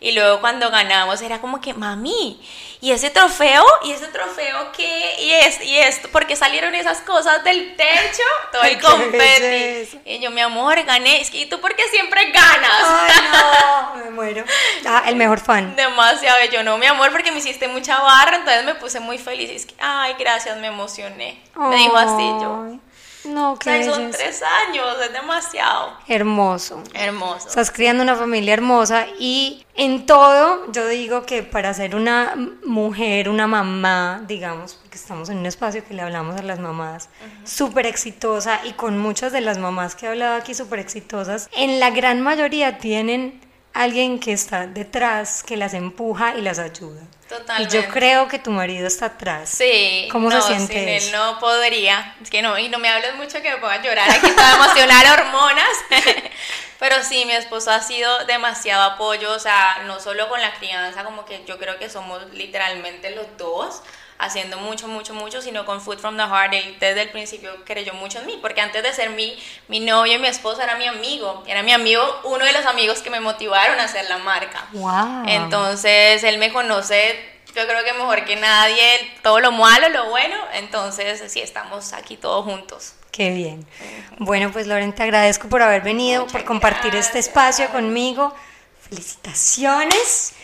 Y 0.00 0.12
luego 0.12 0.40
cuando 0.40 0.70
ganamos 0.70 1.20
era 1.20 1.40
como 1.42 1.60
que, 1.60 1.74
mami, 1.74 2.40
¿y 2.80 2.92
ese 2.92 3.10
trofeo? 3.10 3.64
¿Y 3.84 3.92
ese 3.92 4.06
trofeo 4.08 4.72
qué? 4.72 5.16
¿Y, 5.20 5.32
es, 5.32 5.60
y 5.62 5.76
esto? 5.78 6.08
Porque 6.12 6.36
salieron 6.36 6.74
esas 6.74 7.00
cosas 7.00 7.42
del 7.44 7.76
techo, 7.76 8.22
todo 8.52 8.62
el 8.62 8.80
confeti. 8.80 10.00
Y 10.04 10.18
yo, 10.20 10.30
mi 10.30 10.40
amor, 10.40 10.82
gané. 10.84 11.20
Es 11.20 11.30
que, 11.30 11.38
¿y 11.38 11.46
tú 11.46 11.60
por 11.60 11.74
qué 11.74 11.88
siempre 11.88 12.30
ganas? 12.30 12.84
Ay, 12.84 13.22
no, 13.32 14.04
me 14.04 14.10
muero. 14.10 14.44
Ah, 14.86 15.04
el 15.06 15.16
mejor 15.16 15.40
fan. 15.40 15.74
Demasiado. 15.76 16.38
Yo, 16.52 16.62
no, 16.62 16.78
mi 16.78 16.86
amor, 16.86 17.10
porque 17.12 17.32
me 17.32 17.38
hiciste 17.38 17.68
mucha 17.68 17.98
barra, 18.00 18.36
entonces 18.36 18.64
me 18.64 18.74
puse 18.74 19.00
muy 19.00 19.18
feliz. 19.18 19.50
es 19.50 19.66
que, 19.66 19.74
ay, 19.78 20.14
gracias, 20.18 20.56
me 20.58 20.68
emocioné. 20.68 21.40
Me 21.56 21.76
dijo 21.76 21.96
así 21.96 22.22
yo. 22.40 22.78
No, 23.28 23.58
que 23.58 23.84
son 23.84 24.10
tres 24.10 24.42
años, 24.42 24.86
es 25.04 25.12
demasiado. 25.12 25.92
Hermoso. 26.06 26.82
Hermoso. 26.94 27.48
Estás 27.48 27.70
criando 27.70 28.02
una 28.02 28.16
familia 28.16 28.54
hermosa 28.54 29.06
y 29.18 29.64
en 29.74 30.06
todo 30.06 30.70
yo 30.72 30.86
digo 30.88 31.24
que 31.24 31.42
para 31.42 31.72
ser 31.74 31.94
una 31.94 32.34
mujer, 32.64 33.28
una 33.28 33.46
mamá, 33.46 34.22
digamos, 34.26 34.74
porque 34.74 34.96
estamos 34.96 35.28
en 35.28 35.38
un 35.38 35.46
espacio 35.46 35.84
que 35.86 35.94
le 35.94 36.02
hablamos 36.02 36.36
a 36.36 36.42
las 36.42 36.58
mamás, 36.58 37.08
súper 37.44 37.86
exitosa 37.86 38.60
y 38.64 38.72
con 38.72 38.98
muchas 38.98 39.32
de 39.32 39.40
las 39.40 39.58
mamás 39.58 39.94
que 39.94 40.06
he 40.06 40.08
hablado 40.08 40.36
aquí 40.36 40.54
súper 40.54 40.78
exitosas, 40.78 41.48
en 41.56 41.80
la 41.80 41.90
gran 41.90 42.20
mayoría 42.20 42.78
tienen 42.78 43.40
alguien 43.78 44.18
que 44.18 44.32
está 44.32 44.66
detrás, 44.66 45.42
que 45.42 45.56
las 45.56 45.72
empuja 45.72 46.36
y 46.36 46.42
las 46.42 46.58
ayuda. 46.58 47.00
Totalmente. 47.28 47.76
Y 47.76 47.80
yo 47.80 47.88
creo 47.88 48.26
que 48.26 48.38
tu 48.38 48.50
marido 48.50 48.86
está 48.86 49.06
atrás. 49.06 49.50
Sí. 49.50 50.08
¿Cómo 50.10 50.30
no, 50.30 50.40
se 50.40 50.48
siente 50.48 50.72
sin 50.72 50.88
eso? 50.88 51.06
él 51.06 51.12
no 51.12 51.38
podría. 51.38 52.16
Es 52.20 52.30
que 52.30 52.42
no, 52.42 52.58
y 52.58 52.68
no 52.68 52.78
me 52.78 52.88
hables 52.88 53.14
mucho 53.16 53.40
que 53.40 53.50
me 53.50 53.58
pueda 53.58 53.80
llorar. 53.82 54.10
Aquí 54.10 54.26
está 54.26 54.54
emocional 54.56 55.06
hormonas. 55.20 55.68
Pero 56.78 57.02
sí, 57.02 57.24
mi 57.24 57.32
esposo 57.32 57.70
ha 57.70 57.80
sido 57.80 58.24
demasiado 58.26 58.82
apoyo, 58.82 59.32
o 59.32 59.38
sea, 59.38 59.82
no 59.86 59.98
solo 59.98 60.28
con 60.28 60.40
la 60.40 60.54
crianza, 60.54 61.04
como 61.04 61.24
que 61.24 61.44
yo 61.44 61.58
creo 61.58 61.78
que 61.78 61.90
somos 61.90 62.22
literalmente 62.32 63.10
los 63.14 63.26
dos 63.36 63.82
haciendo 64.18 64.58
mucho, 64.58 64.88
mucho, 64.88 65.14
mucho, 65.14 65.40
sino 65.40 65.64
con 65.64 65.80
Food 65.80 65.98
from 65.98 66.16
the 66.16 66.24
Heart. 66.24 66.52
Él 66.54 66.76
desde 66.78 67.02
el 67.02 67.10
principio 67.10 67.64
creyó 67.64 67.94
mucho 67.94 68.18
en 68.18 68.26
mí, 68.26 68.38
porque 68.40 68.60
antes 68.60 68.82
de 68.82 68.92
ser 68.92 69.10
mi, 69.10 69.38
mi 69.68 69.80
novio 69.80 70.14
y 70.14 70.18
mi 70.18 70.28
esposo 70.28 70.60
era 70.60 70.76
mi 70.76 70.86
amigo. 70.86 71.42
Era 71.46 71.62
mi 71.62 71.72
amigo, 71.72 72.02
uno 72.24 72.44
de 72.44 72.52
los 72.52 72.66
amigos 72.66 73.00
que 73.00 73.10
me 73.10 73.20
motivaron 73.20 73.78
a 73.78 73.84
hacer 73.84 74.08
la 74.08 74.18
marca. 74.18 74.66
Wow. 74.72 75.24
Entonces, 75.26 76.22
él 76.24 76.38
me 76.38 76.52
conoce 76.52 77.38
yo 77.54 77.66
creo 77.66 77.82
que 77.82 77.92
mejor 77.94 78.24
que 78.24 78.36
nadie, 78.36 79.16
todo 79.22 79.40
lo 79.40 79.50
malo, 79.50 79.88
lo 79.88 80.10
bueno, 80.10 80.36
entonces 80.52 81.32
sí, 81.32 81.40
estamos 81.40 81.92
aquí 81.92 82.16
todos 82.16 82.44
juntos. 82.44 82.92
Qué 83.18 83.30
bien. 83.32 83.66
Bueno, 84.18 84.52
pues 84.52 84.68
Loren, 84.68 84.92
te 84.92 85.02
agradezco 85.02 85.48
por 85.48 85.60
haber 85.60 85.82
venido, 85.82 86.28
por 86.28 86.44
compartir 86.44 86.94
este 86.94 87.18
espacio 87.18 87.68
conmigo. 87.70 88.32
Felicitaciones. 88.88 90.34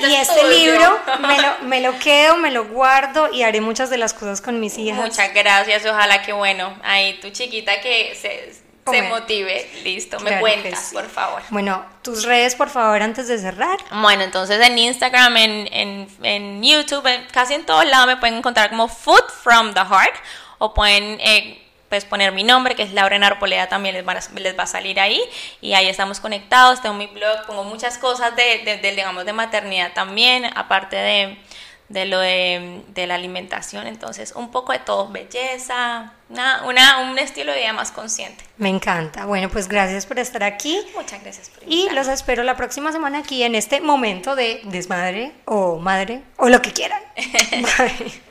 y 0.00 0.14
este 0.16 0.48
libro 0.48 0.98
me 1.20 1.40
lo, 1.40 1.58
me 1.68 1.80
lo 1.80 1.96
quedo, 2.00 2.36
me 2.36 2.50
lo 2.50 2.64
guardo 2.64 3.32
y 3.32 3.44
haré 3.44 3.60
muchas 3.60 3.88
de 3.88 3.98
las 3.98 4.14
cosas 4.14 4.40
con 4.40 4.58
mis 4.58 4.76
hijas. 4.78 4.98
Muchas 4.98 5.32
gracias, 5.32 5.86
ojalá 5.86 6.20
que 6.22 6.32
bueno, 6.32 6.76
ahí 6.82 7.20
tu 7.20 7.30
chiquita 7.30 7.80
que 7.80 8.16
se, 8.20 8.52
se 8.90 9.02
motive, 9.02 9.70
listo, 9.84 10.18
me 10.18 10.40
cuentas, 10.40 10.90
por 10.92 11.08
favor. 11.08 11.40
Bueno, 11.50 11.86
tus 12.02 12.24
redes, 12.24 12.56
por 12.56 12.68
favor, 12.68 13.00
antes 13.00 13.28
de 13.28 13.38
cerrar. 13.38 13.78
Bueno, 13.92 14.24
entonces 14.24 14.60
en 14.60 14.76
Instagram, 14.76 15.36
en, 15.36 15.68
en, 15.72 16.08
en 16.24 16.62
YouTube, 16.64 17.08
casi 17.30 17.54
en 17.54 17.64
todos 17.64 17.86
lados 17.86 18.08
me 18.08 18.16
pueden 18.16 18.38
encontrar 18.38 18.70
como 18.70 18.88
Food 18.88 19.30
from 19.40 19.72
the 19.72 19.84
Heart 19.84 20.16
o 20.58 20.74
pueden... 20.74 21.20
Eh, 21.20 21.64
pues 21.88 22.04
poner 22.04 22.32
mi 22.32 22.44
nombre, 22.44 22.74
que 22.74 22.82
es 22.82 22.92
Lauren 22.92 23.24
Arpoleda, 23.24 23.68
también 23.68 23.94
les, 23.94 24.32
les 24.32 24.58
va 24.58 24.64
a 24.64 24.66
salir 24.66 25.00
ahí. 25.00 25.20
Y 25.60 25.74
ahí 25.74 25.88
estamos 25.88 26.20
conectados. 26.20 26.82
Tengo 26.82 26.94
mi 26.94 27.06
blog, 27.06 27.46
pongo 27.46 27.64
muchas 27.64 27.98
cosas 27.98 28.36
de, 28.36 28.78
de, 28.80 28.90
digamos, 28.90 29.24
de 29.24 29.32
maternidad 29.32 29.92
también, 29.94 30.44
aparte 30.54 30.96
de, 30.96 31.38
de 31.88 32.04
lo 32.04 32.18
de, 32.18 32.82
de, 32.88 33.06
la 33.06 33.14
alimentación. 33.14 33.86
Entonces, 33.86 34.32
un 34.36 34.50
poco 34.50 34.72
de 34.72 34.80
todo, 34.80 35.08
belleza, 35.08 36.12
una, 36.28 36.64
una, 36.66 37.10
un 37.10 37.18
estilo 37.18 37.52
de 37.52 37.60
vida 37.60 37.72
más 37.72 37.90
consciente. 37.90 38.44
Me 38.58 38.68
encanta. 38.68 39.24
Bueno, 39.24 39.48
pues 39.48 39.66
gracias 39.66 40.04
por 40.04 40.18
estar 40.18 40.42
aquí. 40.42 40.78
Muchas 40.94 41.22
gracias 41.22 41.48
por 41.48 41.62
Y 41.66 41.88
los 41.90 42.06
espero 42.08 42.42
la 42.42 42.56
próxima 42.56 42.92
semana 42.92 43.20
aquí 43.20 43.42
en 43.42 43.54
este 43.54 43.80
momento 43.80 44.36
de 44.36 44.60
desmadre 44.64 45.32
o 45.46 45.78
madre 45.78 46.22
o 46.36 46.50
lo 46.50 46.60
que 46.60 46.72
quieran. 46.72 47.00
Bye. 47.50 48.27